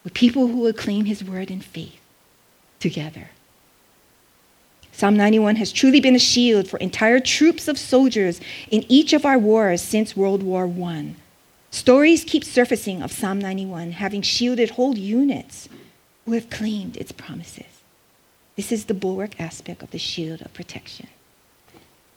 with 0.04 0.14
people 0.14 0.46
who 0.46 0.58
will 0.58 0.72
claim 0.72 1.06
his 1.06 1.24
word 1.24 1.50
in 1.50 1.60
faith 1.60 1.98
together. 2.78 3.30
Psalm 4.92 5.16
91 5.16 5.56
has 5.56 5.72
truly 5.72 5.98
been 5.98 6.14
a 6.14 6.20
shield 6.20 6.68
for 6.68 6.76
entire 6.76 7.18
troops 7.18 7.66
of 7.66 7.76
soldiers 7.76 8.40
in 8.70 8.84
each 8.88 9.12
of 9.12 9.26
our 9.26 9.36
wars 9.36 9.82
since 9.82 10.16
World 10.16 10.44
War 10.44 10.72
I. 10.84 11.16
Stories 11.72 12.22
keep 12.22 12.44
surfacing 12.44 13.02
of 13.02 13.10
Psalm 13.10 13.40
91 13.40 13.90
having 13.90 14.22
shielded 14.22 14.70
whole 14.70 14.96
units 14.96 15.68
who 16.24 16.34
have 16.34 16.50
claimed 16.50 16.96
its 16.96 17.10
promises. 17.10 17.75
This 18.56 18.72
is 18.72 18.86
the 18.86 18.94
bulwark 18.94 19.38
aspect 19.38 19.82
of 19.82 19.90
the 19.90 19.98
shield 19.98 20.40
of 20.40 20.52
protection. 20.54 21.08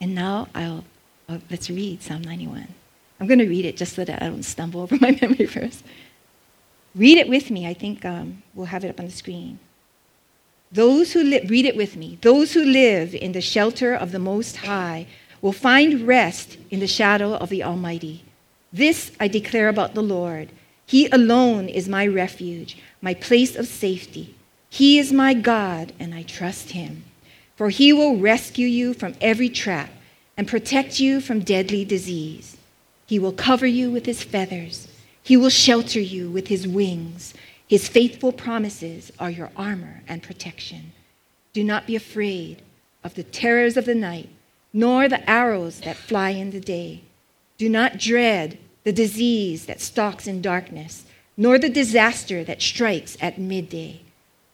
And 0.01 0.15
now 0.15 0.47
I'll, 0.55 0.85
I'll 1.27 1.41
let's 1.51 1.69
read 1.69 2.01
Psalm 2.01 2.21
91. 2.21 2.67
I'm 3.19 3.27
going 3.27 3.39
to 3.39 3.47
read 3.47 3.65
it 3.65 3.75
just 3.75 3.93
so 3.93 4.05
that 4.05 4.23
I 4.23 4.27
don't 4.27 4.43
stumble 4.43 4.81
over 4.81 4.97
my 5.01 5.17
memory 5.21 5.45
first. 5.45 5.83
Read 6.95 7.17
it 7.17 7.27
with 7.27 7.51
me. 7.51 7.67
I 7.67 7.73
think 7.73 8.05
um, 8.05 8.41
we'll 8.55 8.67
have 8.67 8.83
it 8.85 8.89
up 8.89 8.99
on 8.99 9.05
the 9.05 9.11
screen. 9.11 9.59
Those 10.71 11.13
who 11.13 11.23
li- 11.23 11.45
read 11.47 11.65
it 11.65 11.75
with 11.75 11.97
me. 11.97 12.17
Those 12.21 12.53
who 12.53 12.63
live 12.63 13.13
in 13.13 13.33
the 13.33 13.41
shelter 13.41 13.93
of 13.93 14.11
the 14.11 14.19
Most 14.19 14.57
High 14.57 15.07
will 15.41 15.51
find 15.51 16.07
rest 16.07 16.57
in 16.69 16.79
the 16.79 16.87
shadow 16.87 17.33
of 17.33 17.49
the 17.49 17.63
Almighty. 17.63 18.23
This 18.71 19.11
I 19.19 19.27
declare 19.27 19.67
about 19.67 19.95
the 19.95 20.01
Lord. 20.03 20.49
He 20.85 21.07
alone 21.07 21.67
is 21.67 21.89
my 21.89 22.07
refuge, 22.07 22.77
my 23.01 23.13
place 23.13 23.55
of 23.55 23.67
safety. 23.67 24.35
He 24.69 24.99
is 24.99 25.11
my 25.11 25.33
God, 25.33 25.93
and 25.99 26.13
I 26.13 26.23
trust 26.23 26.71
him. 26.71 27.03
For 27.55 27.69
he 27.69 27.91
will 27.91 28.17
rescue 28.17 28.67
you 28.67 28.93
from 28.93 29.15
every 29.19 29.49
trap 29.49 29.89
and 30.37 30.47
protect 30.47 30.99
you 30.99 31.19
from 31.19 31.41
deadly 31.41 31.83
disease. 31.83 32.55
He 33.05 33.19
will 33.19 33.33
cover 33.33 33.67
you 33.67 33.91
with 33.91 34.05
his 34.05 34.23
feathers, 34.23 34.87
he 35.21 35.35
will 35.35 35.49
shelter 35.49 35.99
you 35.99 36.29
with 36.29 36.47
his 36.47 36.67
wings. 36.67 37.33
His 37.67 37.87
faithful 37.87 38.31
promises 38.31 39.11
are 39.19 39.29
your 39.29 39.51
armor 39.55 40.01
and 40.07 40.23
protection. 40.23 40.91
Do 41.53 41.63
not 41.63 41.85
be 41.85 41.95
afraid 41.95 42.63
of 43.03 43.13
the 43.13 43.23
terrors 43.23 43.77
of 43.77 43.85
the 43.85 43.93
night, 43.93 44.29
nor 44.73 45.07
the 45.07 45.29
arrows 45.29 45.81
that 45.81 45.95
fly 45.95 46.29
in 46.29 46.49
the 46.49 46.59
day. 46.59 47.01
Do 47.57 47.69
not 47.69 47.99
dread 47.99 48.57
the 48.85 48.91
disease 48.91 49.65
that 49.65 49.81
stalks 49.81 50.25
in 50.25 50.41
darkness, 50.41 51.05
nor 51.37 51.59
the 51.59 51.69
disaster 51.69 52.43
that 52.45 52.61
strikes 52.61 53.17
at 53.21 53.37
midday. 53.37 54.01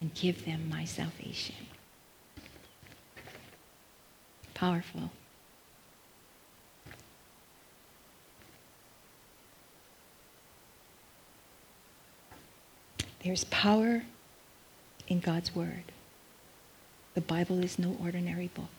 and 0.00 0.14
give 0.14 0.44
them 0.44 0.68
my 0.68 0.84
salvation. 0.84 1.54
Powerful. 4.54 5.10
There's 13.22 13.44
power 13.44 14.02
in 15.08 15.20
God's 15.20 15.54
word. 15.54 15.82
The 17.14 17.20
Bible 17.20 17.64
is 17.64 17.78
no 17.78 17.96
ordinary 18.00 18.48
book. 18.54 18.70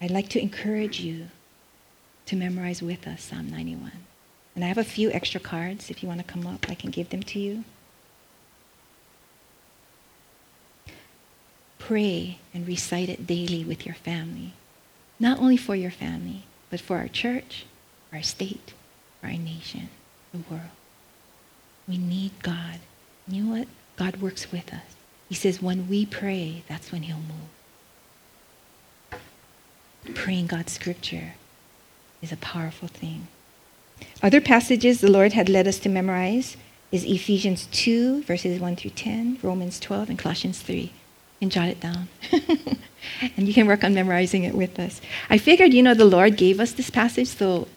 I'd 0.00 0.10
like 0.10 0.28
to 0.30 0.40
encourage 0.40 1.00
you 1.00 1.28
to 2.26 2.36
memorize 2.36 2.82
with 2.82 3.06
us 3.06 3.22
Psalm 3.22 3.48
91. 3.50 3.90
And 4.54 4.64
I 4.64 4.68
have 4.68 4.78
a 4.78 4.84
few 4.84 5.10
extra 5.10 5.40
cards. 5.40 5.90
If 5.90 6.02
you 6.02 6.08
want 6.08 6.20
to 6.20 6.26
come 6.26 6.46
up, 6.46 6.66
I 6.68 6.74
can 6.74 6.90
give 6.90 7.10
them 7.10 7.22
to 7.24 7.38
you. 7.38 7.64
Pray 11.86 12.38
and 12.52 12.66
recite 12.66 13.08
it 13.08 13.28
daily 13.28 13.64
with 13.64 13.86
your 13.86 13.94
family. 13.94 14.54
Not 15.20 15.38
only 15.38 15.56
for 15.56 15.76
your 15.76 15.92
family, 15.92 16.42
but 16.68 16.80
for 16.80 16.96
our 16.96 17.06
church, 17.06 17.64
our 18.12 18.22
state, 18.22 18.74
our 19.22 19.30
nation, 19.30 19.88
the 20.32 20.40
world. 20.50 20.72
We 21.86 21.96
need 21.96 22.32
God. 22.42 22.80
You 23.28 23.44
know 23.44 23.58
what? 23.58 23.68
God 23.96 24.20
works 24.20 24.50
with 24.50 24.74
us. 24.74 24.96
He 25.28 25.36
says, 25.36 25.62
when 25.62 25.88
we 25.88 26.04
pray, 26.04 26.64
that's 26.68 26.90
when 26.90 27.02
He'll 27.02 27.18
move. 27.18 29.20
Praying 30.16 30.48
God's 30.48 30.72
scripture 30.72 31.34
is 32.20 32.32
a 32.32 32.36
powerful 32.36 32.88
thing. 32.88 33.28
Other 34.24 34.40
passages 34.40 35.00
the 35.00 35.10
Lord 35.10 35.34
had 35.34 35.48
led 35.48 35.68
us 35.68 35.78
to 35.80 35.88
memorize 35.88 36.56
is 36.90 37.04
Ephesians 37.04 37.68
2, 37.70 38.24
verses 38.24 38.60
1 38.60 38.74
through 38.74 38.90
10, 38.90 39.38
Romans 39.40 39.78
12, 39.78 40.10
and 40.10 40.18
Colossians 40.18 40.60
3. 40.60 40.92
And 41.40 41.52
jot 41.52 41.68
it 41.68 41.80
down. 41.80 42.08
and 43.36 43.46
you 43.46 43.52
can 43.52 43.66
work 43.66 43.84
on 43.84 43.94
memorizing 43.94 44.44
it 44.44 44.54
with 44.54 44.78
us. 44.78 45.00
I 45.28 45.38
figured, 45.38 45.74
you 45.74 45.82
know, 45.82 45.94
the 45.94 46.04
Lord 46.04 46.36
gave 46.36 46.60
us 46.60 46.72
this 46.72 46.90
passage, 46.90 47.28
so 47.28 47.68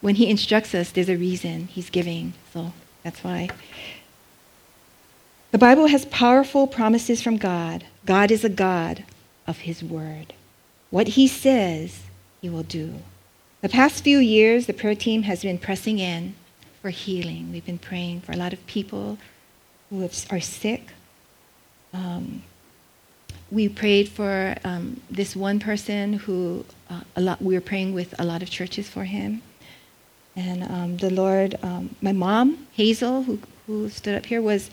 when 0.00 0.14
He 0.14 0.30
instructs 0.30 0.74
us, 0.74 0.90
there's 0.90 1.08
a 1.08 1.16
reason 1.16 1.66
He's 1.66 1.90
giving. 1.90 2.34
So 2.52 2.72
that's 3.02 3.24
why. 3.24 3.48
The 5.50 5.58
Bible 5.58 5.86
has 5.86 6.04
powerful 6.06 6.66
promises 6.66 7.22
from 7.22 7.38
God. 7.38 7.84
God 8.04 8.30
is 8.30 8.44
a 8.44 8.50
God 8.50 9.04
of 9.46 9.58
His 9.58 9.82
Word. 9.82 10.34
What 10.90 11.08
He 11.08 11.26
says, 11.26 12.02
He 12.40 12.48
will 12.48 12.62
do. 12.62 13.00
The 13.60 13.68
past 13.68 14.04
few 14.04 14.18
years, 14.18 14.66
the 14.66 14.72
prayer 14.72 14.94
team 14.94 15.22
has 15.22 15.42
been 15.42 15.58
pressing 15.58 15.98
in 15.98 16.34
for 16.80 16.90
healing. 16.90 17.50
We've 17.50 17.66
been 17.66 17.78
praying 17.78 18.20
for 18.20 18.32
a 18.32 18.36
lot 18.36 18.52
of 18.52 18.64
people 18.66 19.18
who 19.90 20.08
are 20.30 20.40
sick. 20.40 20.92
Um, 21.92 22.42
we 23.50 23.68
prayed 23.68 24.08
for 24.08 24.56
um, 24.64 25.00
this 25.10 25.34
one 25.34 25.58
person 25.58 26.14
who 26.14 26.64
uh, 26.90 27.00
a 27.16 27.20
lot. 27.20 27.40
We 27.40 27.54
were 27.54 27.60
praying 27.60 27.94
with 27.94 28.14
a 28.18 28.24
lot 28.24 28.42
of 28.42 28.50
churches 28.50 28.88
for 28.88 29.04
him, 29.04 29.42
and 30.36 30.62
um, 30.64 30.96
the 30.98 31.10
Lord. 31.10 31.56
Um, 31.62 31.96
my 32.02 32.12
mom, 32.12 32.66
Hazel, 32.72 33.22
who 33.22 33.40
who 33.66 33.88
stood 33.88 34.14
up 34.14 34.26
here, 34.26 34.42
was 34.42 34.70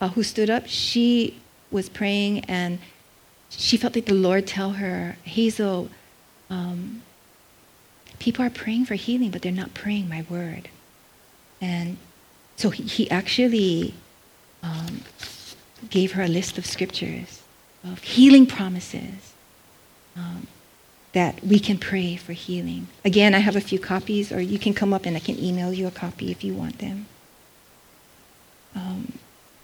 uh, 0.00 0.08
who 0.08 0.22
stood 0.22 0.50
up. 0.50 0.66
She 0.66 1.38
was 1.70 1.88
praying, 1.88 2.40
and 2.46 2.78
she 3.50 3.76
felt 3.76 3.94
like 3.94 4.06
the 4.06 4.14
Lord 4.14 4.46
tell 4.46 4.72
her, 4.72 5.16
Hazel. 5.24 5.88
Um, 6.50 7.02
people 8.18 8.44
are 8.44 8.50
praying 8.50 8.86
for 8.86 8.94
healing, 8.94 9.30
but 9.30 9.42
they're 9.42 9.52
not 9.52 9.74
praying 9.74 10.08
my 10.08 10.24
word. 10.28 10.68
And 11.60 11.96
so 12.56 12.70
he, 12.70 12.84
he 12.84 13.10
actually 13.10 13.94
um, 14.62 15.02
gave 15.90 16.12
her 16.12 16.22
a 16.22 16.28
list 16.28 16.56
of 16.56 16.66
scriptures 16.66 17.42
of 17.92 18.02
healing 18.02 18.46
promises 18.46 19.34
um, 20.16 20.46
that 21.12 21.42
we 21.44 21.58
can 21.58 21.78
pray 21.78 22.16
for 22.16 22.32
healing. 22.32 22.88
Again, 23.04 23.34
I 23.34 23.38
have 23.38 23.56
a 23.56 23.60
few 23.60 23.78
copies, 23.78 24.32
or 24.32 24.40
you 24.40 24.58
can 24.58 24.74
come 24.74 24.92
up 24.92 25.06
and 25.06 25.16
I 25.16 25.20
can 25.20 25.38
email 25.42 25.72
you 25.72 25.86
a 25.86 25.90
copy 25.90 26.30
if 26.30 26.44
you 26.44 26.54
want 26.54 26.78
them. 26.78 27.06
Um, 28.74 29.12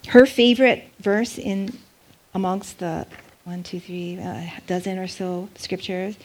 her 0.07 0.25
favorite 0.25 0.89
verse 0.99 1.37
in 1.37 1.77
amongst 2.33 2.79
the 2.79 3.05
one, 3.43 3.61
two, 3.61 3.79
three, 3.79 4.17
uh, 4.19 4.47
dozen 4.67 4.97
or 4.97 5.07
so 5.07 5.49
scriptures 5.55 6.15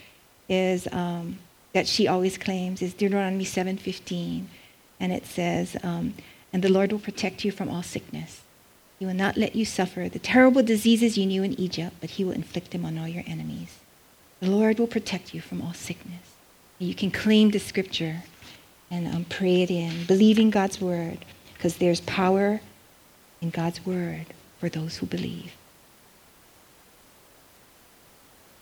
is 0.48 0.88
um, 0.92 1.38
that 1.72 1.86
she 1.86 2.08
always 2.08 2.38
claims 2.38 2.80
is 2.80 2.94
Deuteronomy 2.94 3.44
7:15, 3.44 4.46
and 5.00 5.12
it 5.12 5.26
says, 5.26 5.76
um, 5.82 6.14
"And 6.52 6.62
the 6.62 6.70
Lord 6.70 6.92
will 6.92 6.98
protect 6.98 7.44
you 7.44 7.52
from 7.52 7.68
all 7.68 7.82
sickness." 7.82 8.40
He 8.98 9.06
will 9.06 9.14
not 9.14 9.36
let 9.36 9.54
you 9.54 9.64
suffer 9.64 10.08
the 10.08 10.18
terrible 10.18 10.62
diseases 10.62 11.16
you 11.16 11.26
knew 11.26 11.42
in 11.42 11.58
Egypt, 11.58 11.96
but 12.00 12.10
he 12.10 12.24
will 12.24 12.32
inflict 12.32 12.72
them 12.72 12.84
on 12.84 12.98
all 12.98 13.06
your 13.06 13.24
enemies. 13.26 13.78
The 14.40 14.50
Lord 14.50 14.78
will 14.78 14.86
protect 14.86 15.34
you 15.34 15.40
from 15.40 15.62
all 15.62 15.72
sickness. 15.72 16.34
You 16.78 16.94
can 16.94 17.10
claim 17.10 17.50
the 17.50 17.58
scripture 17.58 18.22
and 18.90 19.06
um, 19.06 19.24
pray 19.24 19.62
it 19.62 19.70
in, 19.70 20.04
believing 20.06 20.50
God's 20.50 20.80
word, 20.80 21.18
because 21.54 21.76
there's 21.76 22.00
power 22.00 22.60
in 23.40 23.50
God's 23.50 23.84
word 23.84 24.26
for 24.58 24.68
those 24.68 24.96
who 24.96 25.06
believe. 25.06 25.52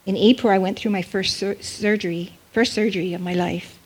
In 0.05 0.15
April, 0.15 0.53
I 0.53 0.57
went 0.57 0.79
through 0.79 0.91
my 0.91 1.01
first 1.01 1.37
sur- 1.37 1.61
surgery, 1.61 2.33
first 2.53 2.73
surgery 2.73 3.13
of 3.13 3.21
my 3.21 3.33
life. 3.33 3.77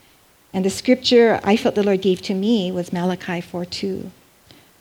And 0.54 0.66
the 0.66 0.70
scripture 0.70 1.40
I 1.44 1.56
felt 1.56 1.76
the 1.76 1.84
Lord 1.84 2.02
gave 2.02 2.22
to 2.24 2.34
me 2.34 2.72
was 2.72 2.94
Malachi 2.94 3.42
4:2. 3.42 4.12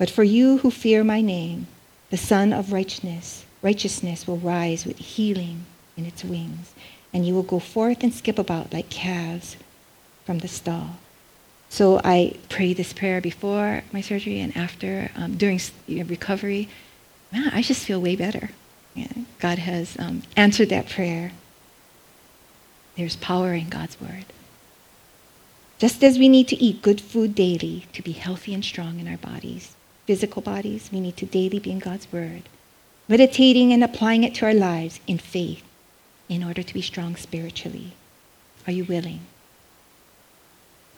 But 0.00 0.08
for 0.08 0.24
you 0.24 0.56
who 0.56 0.70
fear 0.70 1.04
my 1.04 1.20
name, 1.20 1.66
the 2.08 2.16
Sun 2.16 2.54
of 2.54 2.72
righteousness, 2.72 3.44
righteousness 3.60 4.26
will 4.26 4.38
rise 4.38 4.86
with 4.86 4.96
healing 4.96 5.66
in 5.94 6.06
its 6.06 6.24
wings, 6.24 6.72
and 7.12 7.26
you 7.26 7.34
will 7.34 7.42
go 7.42 7.58
forth 7.58 8.02
and 8.02 8.14
skip 8.14 8.38
about 8.38 8.72
like 8.72 8.88
calves 8.88 9.58
from 10.24 10.38
the 10.38 10.48
stall. 10.48 10.96
So 11.68 12.00
I 12.02 12.38
pray 12.48 12.72
this 12.72 12.94
prayer 12.94 13.20
before 13.20 13.82
my 13.92 14.00
surgery 14.00 14.40
and 14.40 14.56
after, 14.56 15.10
um, 15.16 15.36
during 15.36 15.60
recovery. 15.86 16.70
Man, 17.30 17.50
I 17.52 17.60
just 17.60 17.84
feel 17.84 18.00
way 18.00 18.16
better. 18.16 18.48
Yeah, 18.94 19.12
God 19.38 19.58
has 19.58 19.98
um, 19.98 20.22
answered 20.34 20.70
that 20.70 20.88
prayer. 20.88 21.32
There's 22.96 23.16
power 23.16 23.52
in 23.52 23.68
God's 23.68 24.00
word. 24.00 24.24
Just 25.78 26.02
as 26.02 26.18
we 26.18 26.30
need 26.30 26.48
to 26.48 26.56
eat 26.56 26.80
good 26.80 27.02
food 27.02 27.34
daily 27.34 27.84
to 27.92 28.00
be 28.00 28.12
healthy 28.12 28.54
and 28.54 28.64
strong 28.64 28.98
in 28.98 29.06
our 29.06 29.18
bodies, 29.18 29.76
physical 30.10 30.42
bodies, 30.42 30.90
we 30.92 30.98
need 30.98 31.16
to 31.16 31.24
daily 31.24 31.60
be 31.60 31.70
in 31.70 31.78
God's 31.78 32.12
Word, 32.12 32.42
meditating 33.06 33.72
and 33.72 33.84
applying 33.84 34.24
it 34.24 34.34
to 34.34 34.44
our 34.44 34.52
lives 34.52 34.98
in 35.06 35.18
faith 35.18 35.62
in 36.28 36.42
order 36.42 36.64
to 36.64 36.74
be 36.74 36.82
strong 36.82 37.14
spiritually. 37.14 37.92
Are 38.66 38.72
you 38.72 38.82
willing? 38.82 39.20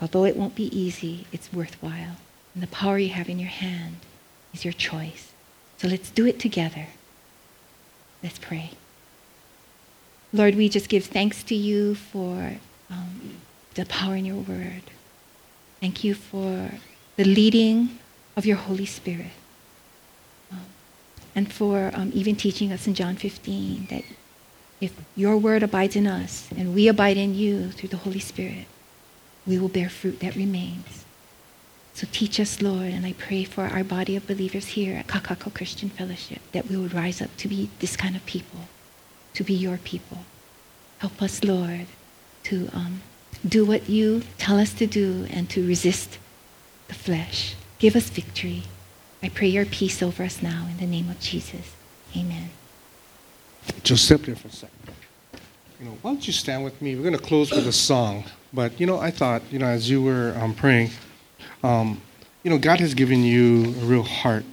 Although 0.00 0.24
it 0.24 0.34
won't 0.34 0.54
be 0.54 0.74
easy, 0.74 1.26
it's 1.30 1.52
worthwhile. 1.52 2.16
And 2.54 2.62
the 2.62 2.68
power 2.68 2.96
you 2.96 3.10
have 3.10 3.28
in 3.28 3.38
your 3.38 3.50
hand 3.50 3.96
is 4.54 4.64
your 4.64 4.72
choice. 4.72 5.32
So 5.76 5.88
let's 5.88 6.08
do 6.08 6.24
it 6.24 6.40
together. 6.40 6.86
Let's 8.22 8.38
pray. 8.38 8.70
Lord, 10.32 10.54
we 10.54 10.70
just 10.70 10.88
give 10.88 11.04
thanks 11.04 11.42
to 11.42 11.54
you 11.54 11.96
for 11.96 12.54
um, 12.88 13.34
the 13.74 13.84
power 13.84 14.16
in 14.16 14.24
your 14.24 14.40
word. 14.40 14.84
Thank 15.82 16.02
you 16.02 16.14
for 16.14 16.70
the 17.16 17.24
leading 17.24 17.98
of 18.36 18.46
your 18.46 18.56
Holy 18.56 18.86
Spirit. 18.86 19.32
Um, 20.50 20.66
and 21.34 21.52
for 21.52 21.90
um, 21.94 22.10
even 22.14 22.36
teaching 22.36 22.72
us 22.72 22.86
in 22.86 22.94
John 22.94 23.16
15 23.16 23.86
that 23.90 24.04
if 24.80 24.94
your 25.14 25.36
word 25.36 25.62
abides 25.62 25.96
in 25.96 26.06
us 26.06 26.48
and 26.56 26.74
we 26.74 26.88
abide 26.88 27.16
in 27.16 27.34
you 27.34 27.70
through 27.70 27.90
the 27.90 27.98
Holy 27.98 28.18
Spirit, 28.18 28.66
we 29.46 29.58
will 29.58 29.68
bear 29.68 29.88
fruit 29.88 30.20
that 30.20 30.34
remains. 30.34 31.04
So 31.94 32.06
teach 32.10 32.40
us, 32.40 32.62
Lord, 32.62 32.88
and 32.88 33.04
I 33.04 33.12
pray 33.12 33.44
for 33.44 33.64
our 33.64 33.84
body 33.84 34.16
of 34.16 34.26
believers 34.26 34.68
here 34.68 34.96
at 34.96 35.06
Kakaako 35.06 35.54
Christian 35.54 35.90
Fellowship 35.90 36.40
that 36.52 36.68
we 36.68 36.76
would 36.76 36.94
rise 36.94 37.20
up 37.20 37.36
to 37.36 37.48
be 37.48 37.70
this 37.80 37.96
kind 37.96 38.16
of 38.16 38.24
people, 38.24 38.60
to 39.34 39.44
be 39.44 39.52
your 39.52 39.76
people. 39.76 40.24
Help 40.98 41.20
us, 41.20 41.44
Lord, 41.44 41.86
to 42.44 42.70
um, 42.72 43.02
do 43.46 43.64
what 43.64 43.88
you 43.88 44.22
tell 44.38 44.58
us 44.58 44.72
to 44.74 44.86
do 44.86 45.26
and 45.30 45.50
to 45.50 45.66
resist 45.66 46.18
the 46.88 46.94
flesh. 46.94 47.54
Give 47.82 47.96
us 47.96 48.08
victory. 48.10 48.62
I 49.24 49.28
pray 49.28 49.48
your 49.48 49.66
peace 49.66 50.04
over 50.04 50.22
us 50.22 50.40
now 50.40 50.68
in 50.70 50.76
the 50.76 50.86
name 50.86 51.10
of 51.10 51.18
Jesus. 51.18 51.74
Amen. 52.16 52.50
Just 53.82 54.04
step 54.04 54.20
there 54.20 54.36
for 54.36 54.46
a 54.46 54.52
second. 54.52 54.78
You 55.80 55.86
know, 55.86 55.98
why 56.00 56.12
don't 56.12 56.24
you 56.24 56.32
stand 56.32 56.62
with 56.62 56.80
me? 56.80 56.94
We're 56.94 57.02
going 57.02 57.18
to 57.18 57.20
close 57.20 57.50
with 57.50 57.66
a 57.66 57.72
song. 57.72 58.22
But, 58.52 58.78
you 58.78 58.86
know, 58.86 59.00
I 59.00 59.10
thought, 59.10 59.42
you 59.50 59.58
know, 59.58 59.66
as 59.66 59.90
you 59.90 60.00
were 60.00 60.32
um, 60.40 60.54
praying, 60.54 60.90
um, 61.64 62.00
you 62.44 62.52
know, 62.52 62.58
God 62.58 62.78
has 62.78 62.94
given 62.94 63.24
you 63.24 63.64
a 63.64 63.84
real 63.84 64.04
heart. 64.04 64.44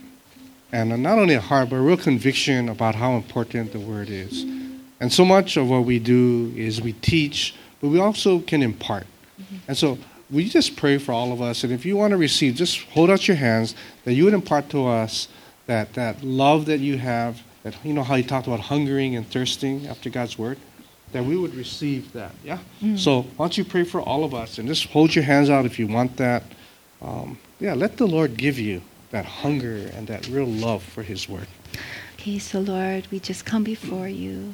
And 0.71 0.89
not 1.03 1.19
only 1.19 1.35
a 1.35 1.39
heart, 1.39 1.69
but 1.69 1.75
a 1.75 1.81
real 1.81 1.97
conviction 1.97 2.67
about 2.67 2.95
how 2.95 3.11
important 3.11 3.73
the 3.73 3.79
Word 3.79 4.09
is. 4.09 4.41
And 4.99 5.13
so 5.13 5.23
much 5.23 5.55
of 5.55 5.69
what 5.69 5.85
we 5.85 5.99
do 5.99 6.51
is 6.55 6.81
we 6.81 6.93
teach, 6.93 7.53
but 7.79 7.89
we 7.89 7.99
also 7.99 8.39
can 8.39 8.63
impart. 8.63 9.05
Mm-hmm. 9.39 9.55
And 9.67 9.77
so 9.77 9.99
will 10.29 10.41
you 10.41 10.49
just 10.49 10.75
pray 10.75 10.97
for 10.97 11.11
all 11.11 11.31
of 11.31 11.41
us? 11.41 11.63
And 11.63 11.73
if 11.73 11.85
you 11.85 11.97
want 11.97 12.11
to 12.11 12.17
receive, 12.17 12.55
just 12.55 12.81
hold 12.89 13.09
out 13.09 13.27
your 13.27 13.37
hands 13.37 13.75
that 14.05 14.13
you 14.13 14.25
would 14.25 14.33
impart 14.33 14.69
to 14.69 14.87
us 14.87 15.27
that, 15.65 15.93
that 15.93 16.23
love 16.23 16.65
that 16.65 16.79
you 16.79 16.97
have, 16.97 17.41
that 17.63 17.75
you 17.83 17.93
know 17.93 18.03
how 18.03 18.15
you 18.15 18.23
talked 18.23 18.47
about 18.47 18.59
hungering 18.59 19.15
and 19.15 19.27
thirsting 19.27 19.87
after 19.87 20.09
God's 20.09 20.37
word, 20.37 20.57
that 21.11 21.23
we 21.25 21.35
would 21.35 21.55
receive 21.55 22.13
that. 22.13 22.33
Yeah? 22.43 22.59
Mm. 22.81 22.97
So 22.97 23.21
why 23.21 23.45
don't 23.45 23.57
you 23.57 23.65
pray 23.65 23.83
for 23.83 24.01
all 24.01 24.23
of 24.23 24.33
us 24.33 24.57
and 24.57 24.67
just 24.67 24.87
hold 24.87 25.15
your 25.15 25.23
hands 25.23 25.49
out 25.49 25.65
if 25.65 25.79
you 25.79 25.87
want 25.87 26.17
that. 26.17 26.43
Um, 27.01 27.37
yeah, 27.59 27.73
let 27.73 27.97
the 27.97 28.07
Lord 28.07 28.37
give 28.37 28.59
you 28.59 28.81
that 29.11 29.25
hunger 29.25 29.89
and 29.95 30.07
that 30.07 30.27
real 30.27 30.45
love 30.45 30.83
for 30.83 31.03
his 31.03 31.27
word. 31.27 31.47
Okay, 32.13 32.37
so 32.37 32.59
Lord, 32.59 33.07
we 33.11 33.19
just 33.19 33.45
come 33.45 33.63
before 33.63 34.07
you. 34.07 34.53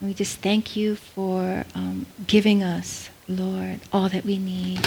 And 0.00 0.08
we 0.08 0.14
just 0.14 0.38
thank 0.38 0.76
you 0.76 0.96
for 0.96 1.64
um, 1.74 2.06
giving 2.26 2.62
us 2.62 3.08
Lord, 3.28 3.80
all 3.92 4.08
that 4.08 4.24
we 4.24 4.38
need. 4.38 4.80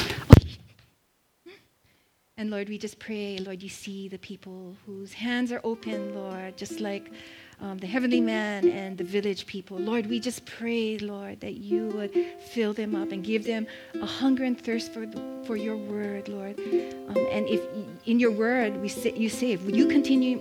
And 2.39 2.51
Lord, 2.51 2.69
we 2.69 2.77
just 2.77 2.99
pray, 2.99 3.39
Lord, 3.39 3.63
you 3.63 3.69
see 3.69 4.07
the 4.07 4.19
people 4.19 4.75
whose 4.85 5.11
hands 5.11 5.51
are 5.51 5.59
open, 5.63 6.13
Lord, 6.13 6.55
just 6.55 6.79
like 6.79 7.11
um, 7.59 7.79
the 7.79 7.87
heavenly 7.87 8.21
man 8.21 8.69
and 8.69 8.95
the 8.95 9.03
village 9.03 9.47
people. 9.47 9.79
Lord, 9.79 10.05
we 10.05 10.19
just 10.19 10.45
pray, 10.45 10.99
Lord, 10.99 11.39
that 11.39 11.55
you 11.55 11.87
would 11.87 12.13
fill 12.51 12.73
them 12.73 12.93
up 12.93 13.11
and 13.11 13.23
give 13.23 13.43
them 13.43 13.65
a 13.99 14.05
hunger 14.05 14.43
and 14.43 14.59
thirst 14.59 14.93
for, 14.93 15.07
the, 15.07 15.19
for 15.47 15.57
your 15.57 15.75
word, 15.75 16.29
Lord. 16.29 16.59
Um, 16.59 17.17
and 17.31 17.47
if 17.47 17.61
in 18.05 18.19
your 18.19 18.31
word, 18.31 18.77
we 18.77 18.87
say, 18.87 19.13
you 19.13 19.29
say, 19.29 19.53
if 19.53 19.63
you 19.67 19.87
continue, 19.87 20.39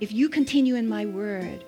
if 0.00 0.12
you 0.12 0.28
continue 0.28 0.76
in 0.76 0.88
my 0.88 1.04
word, 1.04 1.64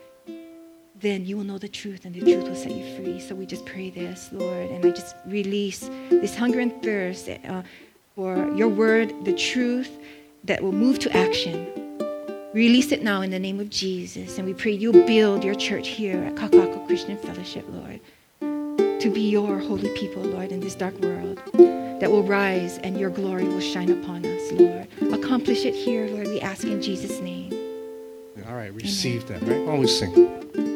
then 1.01 1.27
you 1.27 1.37
will 1.37 1.45
know 1.45 1.59
the 1.59 1.69
truth 1.69 2.05
and 2.05 2.15
the 2.15 2.21
truth 2.21 2.49
will 2.49 2.57
set 2.57 2.73
you 2.73 2.97
free. 2.97 3.21
So 3.21 3.35
we 3.35 3.47
just 3.47 3.67
pray 3.67 3.91
this, 3.91 4.31
Lord, 4.33 4.71
and 4.71 4.85
I 4.85 4.91
just 4.91 5.17
release 5.27 5.91
this 6.09 6.35
hunger 6.35 6.61
and 6.61 6.83
thirst 6.83 7.29
uh, 7.29 7.63
for 8.15 8.51
your 8.55 8.69
word, 8.69 9.13
the 9.25 9.35
truth 9.35 9.91
that 10.45 10.63
will 10.63 10.73
move 10.73 10.99
to 11.01 11.17
action. 11.17 11.67
Release 12.55 12.93
it 12.93 13.03
now 13.03 13.21
in 13.21 13.31
the 13.31 13.39
name 13.39 13.61
of 13.61 13.69
Jesus. 13.69 14.39
And 14.39 14.47
we 14.47 14.55
pray 14.55 14.73
you 14.73 14.93
build 14.93 15.45
your 15.45 15.55
church 15.55 15.89
here 15.89 16.23
at 16.23 16.37
Kakaako 16.37 16.87
Christian 16.87 17.19
Fellowship, 17.19 17.67
Lord, 17.69 18.01
to 18.41 19.11
be 19.11 19.29
your 19.29 19.59
holy 19.59 19.91
people, 19.91 20.23
Lord, 20.23 20.51
in 20.51 20.61
this 20.61 20.75
dark 20.75 20.99
world 21.01 21.43
that 22.01 22.11
will 22.11 22.23
rise 22.23 22.79
and 22.79 22.99
your 22.99 23.11
glory 23.11 23.45
will 23.45 23.61
shine 23.61 23.91
upon 23.91 24.25
us, 24.25 24.53
Lord. 24.53 24.89
Accomplish 25.13 25.65
it 25.67 25.75
here, 25.75 26.07
Lord, 26.09 26.29
we 26.29 26.41
ask 26.41 26.65
in 26.65 26.81
Jesus' 26.81 27.21
name. 27.21 27.53
All 28.49 28.55
right, 28.55 28.73
receive 28.73 29.29
Amen. 29.31 29.45
that, 29.45 29.59
right? 29.59 29.69
Always 29.69 29.99
sing. 29.99 30.76